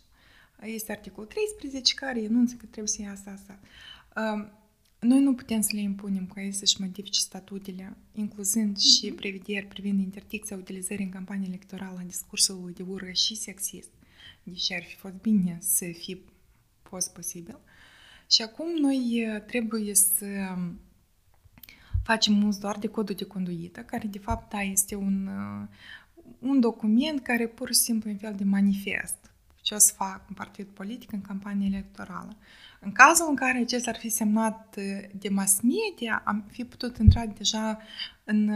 Este 0.62 0.92
articolul 0.92 1.28
13 1.28 1.94
care 1.94 2.22
enunță 2.22 2.54
că 2.54 2.64
trebuie 2.64 2.88
să 2.88 3.02
iasă 3.02 3.30
asta. 3.30 3.58
Noi 4.98 5.20
nu 5.20 5.34
putem 5.34 5.60
să 5.60 5.70
le 5.72 5.80
impunem 5.80 6.26
ca 6.26 6.42
ei 6.42 6.52
să-și 6.52 6.80
modifice 6.80 7.20
statutele, 7.20 7.96
incluzând 8.12 8.76
mm-hmm. 8.76 8.98
și 8.98 9.12
prevederi 9.12 9.66
privind 9.66 10.00
interdicția 10.00 10.56
utilizării 10.56 11.04
în 11.04 11.10
campanie 11.10 11.48
electorală 11.48 11.98
a 11.98 12.02
discursului 12.02 12.72
de 12.72 12.82
ură 12.82 13.10
și 13.10 13.34
sexist. 13.34 13.88
Deși 14.42 14.72
ar 14.72 14.82
fi 14.82 14.96
fost 14.96 15.14
bine 15.14 15.58
să 15.60 15.84
fie 15.98 16.18
fost 16.88 17.12
posibil. 17.12 17.58
Și 18.30 18.42
acum 18.42 18.66
noi 18.80 19.26
trebuie 19.46 19.94
să 19.94 20.26
facem 22.04 22.42
uz 22.46 22.58
doar 22.58 22.78
de 22.78 22.86
codul 22.86 23.14
de 23.14 23.24
conduită, 23.24 23.80
care 23.80 24.06
de 24.06 24.18
fapt 24.18 24.50
da, 24.50 24.60
este 24.60 24.94
un, 24.94 25.28
un 26.38 26.60
document 26.60 27.22
care 27.22 27.46
pur 27.46 27.68
și 27.68 27.80
simplu 27.80 28.08
e 28.08 28.12
un 28.12 28.18
fel 28.18 28.34
de 28.34 28.44
manifest 28.44 29.28
ce 29.68 29.74
o 29.74 29.78
să 29.78 29.92
fac 29.92 30.28
un 30.28 30.34
partid 30.34 30.66
politic 30.66 31.12
în 31.12 31.20
campanie 31.20 31.66
electorală. 31.66 32.36
În 32.80 32.92
cazul 32.92 33.26
în 33.28 33.34
care 33.34 33.58
acesta 33.58 33.90
ar 33.90 33.96
fi 33.96 34.08
semnat 34.08 34.76
de 35.12 35.28
mass 35.28 35.60
media, 35.60 36.22
am 36.24 36.44
fi 36.50 36.64
putut 36.64 36.98
intra 36.98 37.26
deja 37.26 37.78
în, 38.24 38.48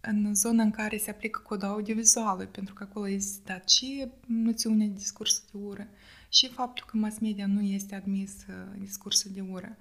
în 0.00 0.34
zona 0.34 0.62
în 0.62 0.70
care 0.70 0.96
se 0.96 1.10
aplică 1.10 1.40
codul 1.46 1.68
audiovizual, 1.68 2.46
pentru 2.46 2.74
că 2.74 2.86
acolo 2.88 3.08
este 3.08 3.42
dat 3.44 3.70
și 3.70 4.08
noțiunea 4.26 4.86
de 4.86 4.92
discurs 4.92 5.44
de 5.52 5.58
ură, 5.58 5.88
și 6.34 6.48
faptul 6.48 6.86
că 6.86 6.96
mass 6.96 7.18
media 7.18 7.46
nu 7.46 7.60
este 7.60 7.94
admis 7.94 8.32
uh, 8.48 8.54
discursul 8.78 9.30
de 9.34 9.40
ură. 9.40 9.76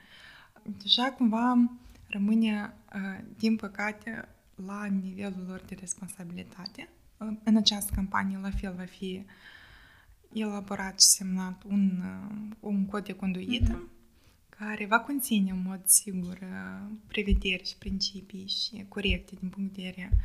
Deja 0.63 1.11
cumva 1.11 1.71
rămâne, 2.07 2.73
uh, 2.95 3.23
din 3.37 3.55
păcate, 3.55 4.27
la 4.65 4.85
nivelul 4.85 5.45
lor 5.47 5.61
de 5.67 5.75
responsabilitate. 5.79 6.89
Uh, 7.17 7.27
în 7.43 7.57
această 7.57 7.91
campanie, 7.95 8.37
la 8.41 8.49
fel, 8.49 8.73
va 8.77 8.85
fi 8.85 9.25
elaborat 10.33 11.01
și 11.01 11.07
semnat 11.07 11.63
un, 11.63 12.03
un 12.59 12.85
cod 12.85 13.05
de 13.05 13.13
conduită 13.13 13.83
mm-hmm. 13.83 14.49
care 14.49 14.85
va 14.85 14.99
conține 14.99 15.51
în 15.51 15.61
mod 15.65 15.81
sigur 15.85 16.39
prevederi 17.07 17.67
și 17.67 17.77
principii 17.77 18.47
și 18.47 18.85
corecte 18.87 19.35
din 19.39 19.49
punct 19.49 19.73
de 19.75 19.81
vedere 19.81 20.17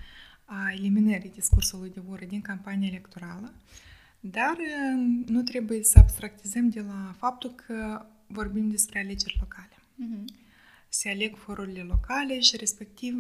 a 0.45 0.73
eliminării 0.73 1.31
discursului 1.31 1.91
de 1.91 2.03
ură 2.09 2.25
din 2.25 2.41
campania 2.41 2.89
electorală. 2.89 3.55
Dar 4.21 4.57
nu 5.27 5.43
trebuie 5.43 5.83
să 5.83 5.99
abstractizăm 5.99 6.69
de 6.69 6.81
la 6.81 7.15
faptul 7.19 7.51
că 7.51 8.07
vorbim 8.27 8.71
despre 8.71 8.99
alegeri 8.99 9.37
locale. 9.41 9.73
Uh-huh. 9.73 10.47
Se 10.89 11.09
aleg 11.09 11.37
forurile 11.37 11.83
locale 11.83 12.41
și 12.41 12.57
respectiv 12.57 13.15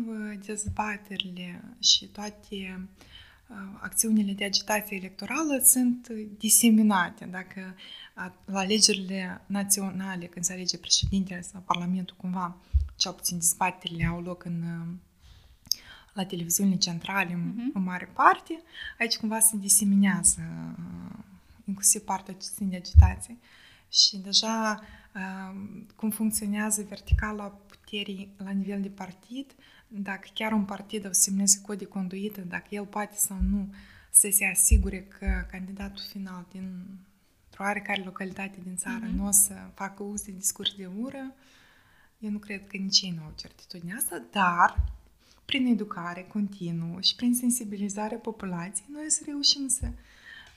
dezbaterile 0.46 1.62
și 1.78 2.06
toate 2.06 2.88
acțiunile 3.80 4.32
de 4.32 4.44
agitație 4.44 4.96
electorală 4.96 5.60
sunt 5.64 6.08
diseminate. 6.38 7.24
Dacă 7.24 7.74
la 8.44 8.58
alegerile 8.58 9.40
naționale, 9.46 10.26
când 10.26 10.44
se 10.44 10.52
alege 10.52 10.78
președintele 10.78 11.40
sau 11.40 11.60
Parlamentul, 11.60 12.16
cumva, 12.18 12.56
cel 12.96 13.12
puțin 13.12 13.38
dezbaterile 13.38 14.06
au 14.06 14.20
loc 14.20 14.44
în 14.44 14.62
la 16.18 16.26
televiziunile 16.26 16.76
centrale 16.76 17.32
uh-huh. 17.32 17.74
în 17.74 17.82
mare 17.82 18.04
parte, 18.04 18.62
aici 18.98 19.16
cumva 19.16 19.38
se 19.38 19.56
diseminează 19.56 20.40
inclusiv 21.64 22.00
partea 22.00 22.36
de 22.58 22.76
agitație. 22.76 23.36
Și 23.88 24.16
deja 24.16 24.80
cum 25.96 26.10
funcționează 26.10 26.82
verticala 26.88 27.44
puterii 27.44 28.34
la 28.36 28.50
nivel 28.50 28.80
de 28.80 28.88
partid, 28.88 29.54
dacă 29.88 30.28
chiar 30.34 30.52
un 30.52 30.64
partid 30.64 31.06
o 31.06 31.12
semneze 31.12 31.60
cod 31.60 31.78
de 31.78 31.84
conduită, 31.84 32.40
dacă 32.40 32.66
el 32.70 32.86
poate 32.86 33.16
sau 33.16 33.36
nu 33.40 33.74
să 34.10 34.28
se 34.32 34.46
asigure 34.46 35.02
că 35.02 35.46
candidatul 35.50 36.02
final 36.10 36.46
din 36.50 36.84
o 37.58 37.62
oarecare 37.62 38.02
localitate 38.02 38.58
din 38.62 38.76
țară 38.76 39.06
uh-huh. 39.06 39.16
nu 39.16 39.26
o 39.26 39.30
să 39.30 39.54
facă 39.74 40.02
uz 40.02 40.22
de 40.22 40.32
discurs 40.32 40.74
de 40.74 40.86
ură, 40.86 41.34
eu 42.18 42.30
nu 42.30 42.38
cred 42.38 42.66
că 42.66 42.76
nici 42.76 43.00
ei 43.00 43.14
nu 43.16 43.22
au 43.22 43.32
certitudinea 43.36 43.96
asta, 43.96 44.22
dar 44.30 44.84
prin 45.50 45.66
educare 45.66 46.26
continuă 46.32 47.00
și 47.00 47.14
prin 47.14 47.34
sensibilizarea 47.34 48.18
populației, 48.18 48.86
noi 48.92 49.10
să 49.10 49.22
reușim 49.26 49.68
să, 49.68 49.86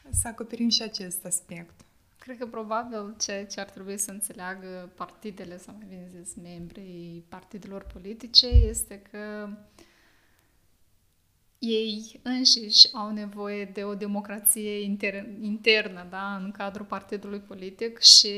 să 0.10 0.27
acoperim 0.27 0.69
și 0.69 0.82
acest 0.82 1.25
aspect. 1.25 1.73
Cred 2.19 2.38
că 2.38 2.45
probabil 2.45 3.15
ce, 3.19 3.47
ce 3.51 3.60
ar 3.60 3.69
trebui 3.69 3.97
să 3.97 4.12
înțeleagă 4.12 4.91
partidele, 4.95 5.58
sau 5.58 5.75
mai 5.77 5.86
bine 5.89 6.08
zis, 6.23 6.36
membrii 6.36 7.23
partidelor 7.30 7.84
politice, 7.93 8.47
este 8.47 9.01
că 9.12 9.47
uh, 9.47 9.54
ei 11.62 12.19
înșiși 12.24 12.93
au 12.93 13.12
nevoie 13.12 13.65
de 13.65 13.84
o 13.84 13.95
democrație 13.95 14.95
inter- 14.95 15.41
internă 15.41 16.08
da, 16.10 16.36
în 16.36 16.52
cadrul 16.52 16.86
partidului 16.86 17.39
politic 17.39 18.00
și 18.00 18.34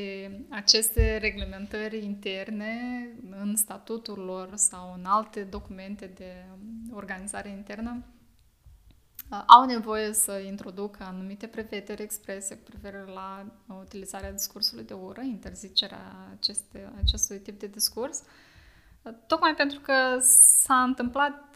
aceste 0.49 1.17
reglementări 1.17 2.03
interne 2.03 3.07
în 3.29 3.55
statutul 3.55 4.19
lor 4.19 4.55
sau 4.55 4.93
în 4.97 5.05
alte 5.05 5.43
documente 5.43 6.05
de 6.05 6.45
organizare 6.91 7.49
internă 7.49 8.03
au 9.47 9.65
nevoie 9.65 10.13
să 10.13 10.37
introducă 10.37 11.03
anumite 11.03 11.47
prevederi 11.47 12.01
exprese 12.01 12.55
cu 12.55 12.63
privire 12.63 13.05
la 13.13 13.45
utilizarea 13.79 14.31
discursului 14.31 14.83
de 14.83 14.93
ură, 14.93 15.21
interzicerea 15.21 16.29
aceste, 16.37 16.91
acestui 17.03 17.39
tip 17.39 17.59
de 17.59 17.67
discurs, 17.67 18.23
tocmai 19.27 19.55
pentru 19.55 19.79
că 19.79 19.93
s-a 20.19 20.81
întâmplat 20.81 21.52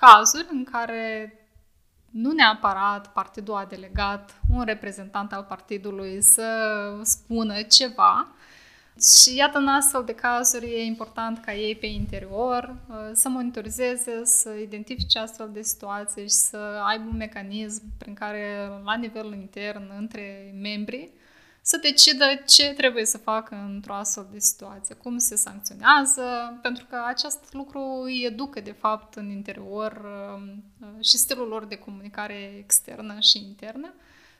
cazuri 0.00 0.46
în 0.50 0.64
care 0.64 1.32
nu 2.10 2.32
neapărat 2.32 3.12
partidul 3.12 3.54
a 3.54 3.64
delegat 3.64 4.40
un 4.54 4.64
reprezentant 4.64 5.32
al 5.32 5.44
partidului 5.48 6.22
să 6.22 6.44
spună 7.02 7.62
ceva, 7.62 8.28
Și 9.00 9.36
iată, 9.36 9.58
în 9.58 9.68
astfel 9.68 10.04
de 10.04 10.14
cazuri, 10.14 10.66
e 10.66 10.84
important 10.84 11.44
ca 11.44 11.54
ei 11.54 11.76
pe 11.76 11.86
interior 11.86 12.76
uh, 12.88 12.96
să 13.12 13.28
monitorizeze, 13.28 14.24
să 14.24 14.50
identifice 14.50 15.18
astfel 15.18 15.50
de 15.52 15.62
situații 15.62 16.22
și 16.22 16.28
să 16.28 16.82
aibă 16.86 17.08
un 17.10 17.16
mecanism 17.16 17.82
prin 17.98 18.14
care, 18.14 18.70
la 18.84 18.94
nivel 18.94 19.32
intern, 19.32 19.92
între 19.98 20.54
membri, 20.60 21.10
să 21.70 21.76
decidă 21.76 22.24
ce 22.46 22.72
trebuie 22.76 23.04
să 23.04 23.18
facă 23.18 23.68
într-o 23.68 23.94
astfel 23.94 24.26
de 24.32 24.38
situație, 24.38 24.94
cum 24.94 25.18
se 25.18 25.36
sancționează, 25.36 26.22
pentru 26.62 26.86
că 26.90 27.02
acest 27.06 27.52
lucru 27.52 27.80
îi 28.04 28.24
educă, 28.24 28.60
de 28.60 28.72
fapt, 28.78 29.14
în 29.14 29.30
interior 29.30 29.92
uh, 30.04 31.04
și 31.04 31.16
stilul 31.16 31.48
lor 31.48 31.64
de 31.64 31.76
comunicare 31.76 32.54
externă 32.58 33.16
și 33.20 33.38
internă 33.38 33.94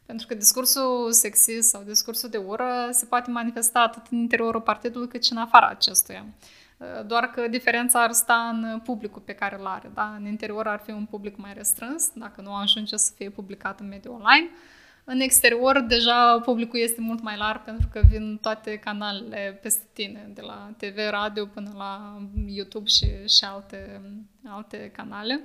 pentru 0.06 0.26
că 0.26 0.34
discursul 0.34 1.12
sexist 1.12 1.68
sau 1.68 1.82
discursul 1.82 2.28
de 2.28 2.36
ură 2.36 2.88
se 2.90 3.04
poate 3.04 3.30
manifesta 3.30 3.80
atât 3.80 4.02
în 4.10 4.18
interiorul 4.18 4.60
partidului 4.60 5.08
cât 5.08 5.24
și 5.24 5.32
în 5.32 5.38
afara 5.38 5.68
acestuia. 5.68 6.24
Uh, 6.76 7.06
doar 7.06 7.30
că 7.30 7.48
diferența 7.48 8.02
ar 8.02 8.12
sta 8.12 8.48
în 8.52 8.80
publicul 8.84 9.22
pe 9.24 9.34
care 9.34 9.58
îl 9.58 9.66
are. 9.66 9.90
Da? 9.94 10.14
În 10.18 10.26
interior 10.26 10.66
ar 10.66 10.80
fi 10.84 10.90
un 10.90 11.04
public 11.04 11.36
mai 11.36 11.52
restrâns, 11.54 12.10
dacă 12.14 12.40
nu 12.40 12.54
ajunge 12.54 12.96
să 12.96 13.12
fie 13.16 13.30
publicat 13.30 13.80
în 13.80 13.88
mediul 13.88 14.14
online. 14.14 14.50
În 15.10 15.20
exterior, 15.20 15.80
deja 15.80 16.40
publicul 16.44 16.78
este 16.78 17.00
mult 17.00 17.22
mai 17.22 17.36
larg 17.36 17.64
pentru 17.64 17.88
că 17.92 18.02
vin 18.08 18.38
toate 18.40 18.76
canalele 18.76 19.58
peste 19.62 19.86
tine, 19.92 20.30
de 20.34 20.40
la 20.40 20.74
TV, 20.76 20.96
radio 21.10 21.46
până 21.46 21.72
la 21.76 22.22
YouTube 22.46 22.88
și, 22.88 23.06
și 23.06 23.44
alte, 23.44 24.00
alte 24.44 24.90
canale. 24.96 25.40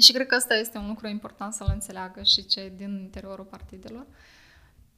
Și 0.00 0.12
cred 0.12 0.26
că 0.26 0.36
ăsta 0.36 0.54
este 0.54 0.78
un 0.78 0.86
lucru 0.86 1.08
important 1.08 1.52
să-l 1.52 1.70
înțeleagă 1.72 2.22
și 2.22 2.46
cei 2.46 2.72
din 2.76 2.98
interiorul 2.98 3.44
partidelor. 3.44 4.06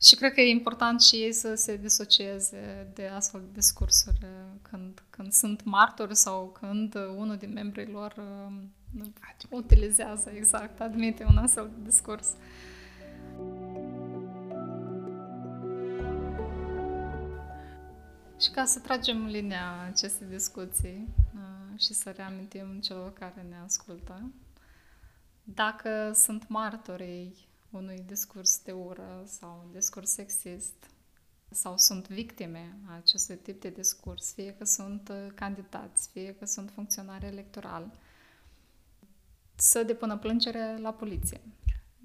Și 0.03 0.15
cred 0.15 0.33
că 0.33 0.41
e 0.41 0.51
important 0.51 1.03
și 1.03 1.17
ei 1.17 1.33
să 1.33 1.55
se 1.55 1.77
disocieze 1.77 2.91
de 2.95 3.07
astfel 3.07 3.41
de 3.41 3.53
discursuri 3.53 4.27
când, 4.63 5.03
când 5.11 5.33
sunt 5.33 5.65
martori 5.65 6.17
sau 6.17 6.57
când 6.61 6.95
unul 6.95 7.37
din 7.37 7.53
membrii 7.53 7.87
lor 7.93 8.15
uh, 8.19 9.07
utilizează, 9.51 10.31
exact, 10.37 10.81
admite 10.81 11.25
un 11.29 11.37
astfel 11.37 11.71
de 11.77 11.89
discurs. 11.89 12.29
Și 18.41 18.51
ca 18.51 18.65
să 18.65 18.79
tragem 18.79 19.27
linia 19.27 19.81
acestei 19.93 20.27
discuții 20.27 21.09
uh, 21.35 21.81
și 21.81 21.95
să 21.95 22.11
reamintim 22.11 22.81
celor 22.81 23.13
care 23.13 23.47
ne 23.49 23.57
ascultă, 23.65 24.33
dacă 25.45 26.13
sunt 26.15 26.49
martorii 26.49 27.47
unui 27.71 28.05
discurs 28.07 28.63
de 28.63 28.73
ură 28.73 29.23
sau 29.27 29.63
un 29.65 29.73
discurs 29.73 30.11
sexist 30.11 30.75
sau 31.51 31.77
sunt 31.77 32.09
victime 32.09 32.77
a 32.89 32.95
acestui 32.95 33.37
tip 33.37 33.61
de 33.61 33.69
discurs, 33.69 34.33
fie 34.33 34.55
că 34.59 34.65
sunt 34.65 35.09
uh, 35.09 35.33
candidați, 35.35 36.09
fie 36.13 36.35
că 36.35 36.47
sunt 36.47 36.71
funcționari 36.71 37.27
electorali, 37.27 37.91
să 39.55 39.83
depună 39.83 40.19
plângere 40.19 40.77
la 40.79 40.93
poliție. 40.93 41.41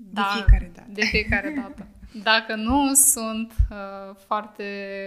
De 0.01 0.09
da, 0.11 0.23
fiecare 0.23 0.71
dată. 0.75 0.89
De 0.91 1.01
fiecare 1.01 1.49
dată. 1.49 1.87
Dacă 2.23 2.55
nu 2.55 2.93
sunt 2.93 3.53
uh, 3.69 4.15
foarte 4.15 4.63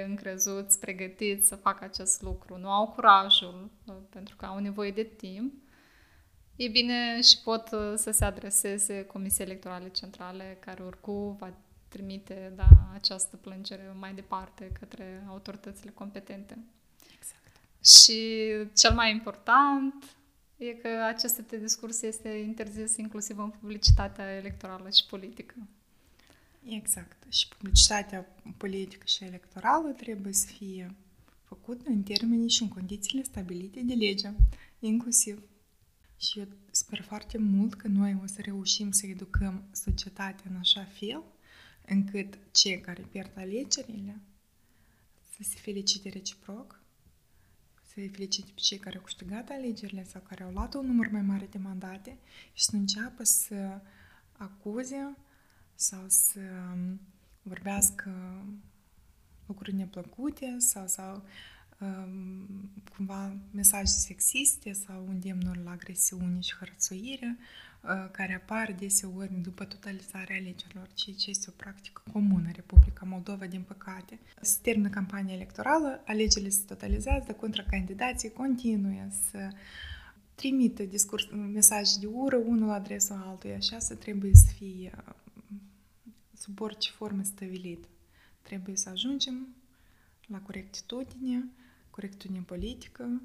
încrezuți, 0.09 0.81
pregătiți 0.81 1.49
să 1.49 1.57
facă 1.57 1.85
acest 1.85 2.23
lucru, 2.23 2.57
nu 2.57 2.71
au 2.71 2.89
curajul, 2.89 3.71
uh, 3.87 3.95
pentru 4.11 4.37
că 4.37 4.47
au 4.47 4.59
nevoie 4.59 4.91
de 4.91 5.03
timp, 5.03 5.53
e 6.57 6.69
bine 6.69 7.21
și 7.21 7.41
pot 7.45 7.71
uh, 7.73 7.93
să 7.97 8.11
se 8.11 8.25
adreseze 8.25 9.05
Comisiei 9.05 9.47
Electorale 9.47 9.89
Centrale, 9.89 10.57
care 10.61 10.83
oricum 10.83 11.37
va 11.37 11.53
trimite 11.89 12.53
da, 12.57 12.69
această 12.95 13.37
plângere 13.37 13.95
mai 13.99 14.15
departe 14.15 14.71
către 14.79 15.25
autoritățile 15.29 15.91
competente. 15.91 16.59
Exact. 17.17 17.61
Și 17.85 18.51
cel 18.75 18.95
mai 18.95 19.11
important 19.11 19.95
e 20.57 20.73
că 20.73 20.89
acest 20.89 21.39
de 21.39 21.59
discurs 21.59 22.03
este 22.03 22.29
interzis 22.29 22.97
inclusiv 22.97 23.39
în 23.39 23.51
publicitatea 23.51 24.37
electorală 24.37 24.91
și 24.91 25.07
politică. 25.07 25.55
Exact. 26.65 27.33
Și 27.33 27.49
publicitatea 27.49 28.27
politică 28.57 29.03
și 29.07 29.25
electorală 29.25 29.89
trebuie 29.89 30.33
să 30.33 30.47
fie 30.47 30.95
făcută 31.43 31.83
în 31.91 32.03
termenii 32.03 32.51
și 32.51 32.63
în 32.63 32.69
condițiile 32.69 33.23
stabilite 33.23 33.81
de 33.81 33.95
lege, 33.95 34.31
inclusiv 34.79 35.43
și 36.17 36.39
eu 36.39 36.47
sper 36.71 37.03
foarte 37.03 37.39
mult 37.39 37.75
că 37.75 37.89
noi 37.89 38.19
o 38.23 38.27
să 38.27 38.41
reușim 38.41 38.91
să 38.91 39.07
educăm 39.07 39.65
societatea 39.73 40.51
în 40.51 40.57
așa 40.57 40.85
fel 40.85 41.23
încât 41.87 42.39
cei 42.53 42.81
care 42.81 43.03
pierd 43.11 43.33
alegerile 43.37 44.21
să 45.37 45.43
se 45.43 45.57
felicite 45.59 46.09
reciproc, 46.09 46.81
să 47.95 48.01
se 48.01 48.09
felicite 48.09 48.51
pe 48.55 48.61
cei 48.61 48.79
care 48.79 48.97
au 48.97 49.03
câștigat 49.03 49.49
alegerile 49.51 50.05
sau 50.05 50.21
care 50.29 50.43
au 50.43 50.51
luat 50.51 50.75
un 50.75 50.87
număr 50.87 51.09
mai 51.11 51.23
mare 51.23 51.47
de 51.51 51.59
mandate 51.59 52.19
și 52.53 52.65
să 52.65 52.71
nu 52.73 52.79
înceapă 52.81 53.25
să 53.25 53.81
acuze 54.33 55.17
sau 55.75 56.05
să 56.07 56.41
vorbească 57.43 58.43
lucruri 59.47 59.75
neplăcute 59.75 60.57
sau, 60.59 60.87
sau 60.87 61.25
cumva 62.97 63.37
mesaje 63.51 63.87
sexiste 63.87 64.73
sau 64.73 65.07
îndemnuri 65.09 65.63
la 65.63 65.71
agresiune 65.71 66.41
și 66.41 66.55
hărțuire 66.59 67.39
care 68.11 68.35
apar 68.35 68.75
deseori 68.79 69.35
după 69.43 69.65
totalizarea 69.65 70.37
alegerilor, 70.37 70.89
ceea 70.95 71.17
ce 71.17 71.31
este 71.31 71.47
o 71.49 71.53
practică 71.57 72.03
comună 72.13 72.47
în 72.47 72.53
Republica 72.55 73.05
Moldova, 73.05 73.47
din 73.47 73.63
păcate. 73.63 74.19
Se 74.41 74.59
termină 74.63 74.89
campania 74.89 75.35
electorală, 75.35 76.03
alegerile 76.07 76.51
se 76.51 76.63
totalizează, 76.67 77.33
contracandidații 77.33 78.33
continuă 78.33 79.09
să 79.31 79.51
trimită 80.35 80.83
discurs, 80.83 81.29
mesaje 81.31 81.99
de 82.01 82.07
ură 82.07 82.37
unul 82.37 82.67
la 82.67 82.75
adresa 82.75 83.25
altuia, 83.27 83.57
așa 83.57 83.79
să 83.79 83.95
trebuie 83.95 84.35
să 84.35 84.53
fie 84.57 84.93
sub 86.35 86.61
orice 86.61 86.91
formă 86.91 87.23
stabilită. 87.23 87.89
Trebuie 88.43 88.77
să 88.77 88.89
ajungem 88.89 89.49
la 90.27 90.41
corectitudine, 90.41 91.45
corectitudine 91.91 92.41
politică, 92.47 93.23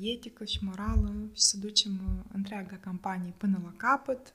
etică 0.00 0.44
și 0.44 0.64
morală 0.64 1.28
și 1.32 1.42
să 1.42 1.56
ducem 1.56 2.24
întreaga 2.32 2.76
campanie 2.76 3.34
până 3.36 3.60
la 3.64 3.72
capăt, 3.76 4.34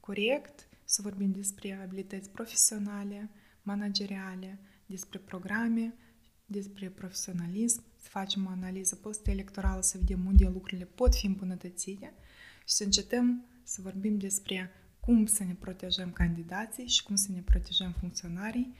corect, 0.00 0.68
să 0.84 1.02
vorbim 1.02 1.32
despre 1.32 1.80
abilități 1.82 2.30
profesionale, 2.30 3.30
manageriale, 3.62 4.58
despre 4.86 5.18
programe, 5.18 5.94
despre 6.46 6.88
profesionalism, 6.88 7.82
să 8.00 8.08
facem 8.08 8.46
o 8.46 8.48
analiză 8.48 8.94
post-electorală, 8.96 9.80
să 9.82 9.98
vedem 9.98 10.26
unde 10.26 10.44
lucrurile 10.44 10.84
pot 10.84 11.14
fi 11.14 11.26
îmbunătățite 11.26 12.12
și 12.58 12.74
să 12.74 12.84
încetăm 12.84 13.44
să 13.62 13.80
vorbim 13.82 14.18
despre 14.18 14.70
cum 15.00 15.26
să 15.26 15.44
ne 15.44 15.54
protejăm 15.54 16.12
candidații 16.12 16.86
și 16.86 17.02
cum 17.02 17.14
să 17.14 17.32
ne 17.32 17.40
protejăm 17.40 17.92
funcționarii 17.92 18.74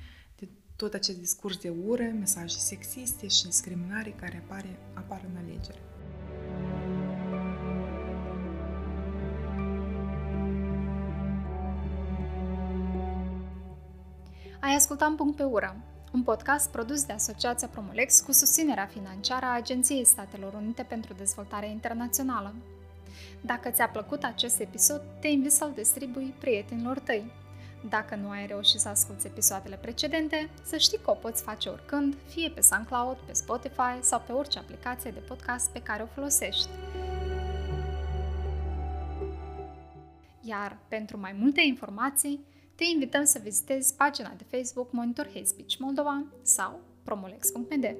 tot 0.78 0.94
acest 0.94 1.18
discurs 1.18 1.56
de 1.56 1.68
ură, 1.68 2.02
mesaje 2.02 2.58
sexiste 2.58 3.28
și 3.28 3.44
discriminare 3.44 4.10
care 4.10 4.42
apare, 4.44 4.78
apar 4.94 5.24
în 5.30 5.36
alegere. 5.36 5.97
Ai 14.60 14.74
ascultat 14.74 15.14
Punct 15.14 15.36
pe 15.36 15.42
ură, 15.42 15.76
un 16.12 16.22
podcast 16.22 16.70
produs 16.70 17.04
de 17.04 17.12
Asociația 17.12 17.68
Promolex 17.68 18.20
cu 18.20 18.32
susținerea 18.32 18.86
financiară 18.86 19.46
a 19.46 19.54
Agenției 19.54 20.04
Statelor 20.04 20.54
Unite 20.54 20.82
pentru 20.82 21.14
Dezvoltare 21.14 21.68
Internațională. 21.68 22.54
Dacă 23.40 23.70
ți-a 23.70 23.88
plăcut 23.88 24.24
acest 24.24 24.60
episod, 24.60 25.02
te 25.20 25.28
invit 25.28 25.52
să-l 25.52 25.72
distribui 25.74 26.34
prietenilor 26.38 26.98
tăi. 26.98 27.32
Dacă 27.88 28.14
nu 28.14 28.30
ai 28.30 28.46
reușit 28.46 28.80
să 28.80 28.88
asculti 28.88 29.26
episoadele 29.26 29.76
precedente, 29.76 30.50
să 30.64 30.76
știi 30.76 30.98
că 30.98 31.10
o 31.10 31.14
poți 31.14 31.42
face 31.42 31.68
oricând, 31.68 32.16
fie 32.26 32.50
pe 32.50 32.60
SoundCloud, 32.60 33.16
pe 33.16 33.32
Spotify 33.32 33.98
sau 34.00 34.22
pe 34.26 34.32
orice 34.32 34.58
aplicație 34.58 35.10
de 35.10 35.20
podcast 35.28 35.70
pe 35.70 35.82
care 35.82 36.02
o 36.02 36.06
folosești. 36.06 36.68
Iar 40.40 40.78
pentru 40.88 41.18
mai 41.18 41.36
multe 41.38 41.60
informații, 41.60 42.40
te 42.78 42.84
invităm 42.84 43.24
să 43.24 43.40
vizitezi 43.42 43.94
pagina 43.94 44.34
de 44.36 44.44
Facebook 44.56 44.92
Monitor 44.92 45.26
Hate 45.26 45.44
Speech 45.44 45.76
Moldova 45.78 46.24
sau 46.42 46.80
promolex.md. 47.02 47.96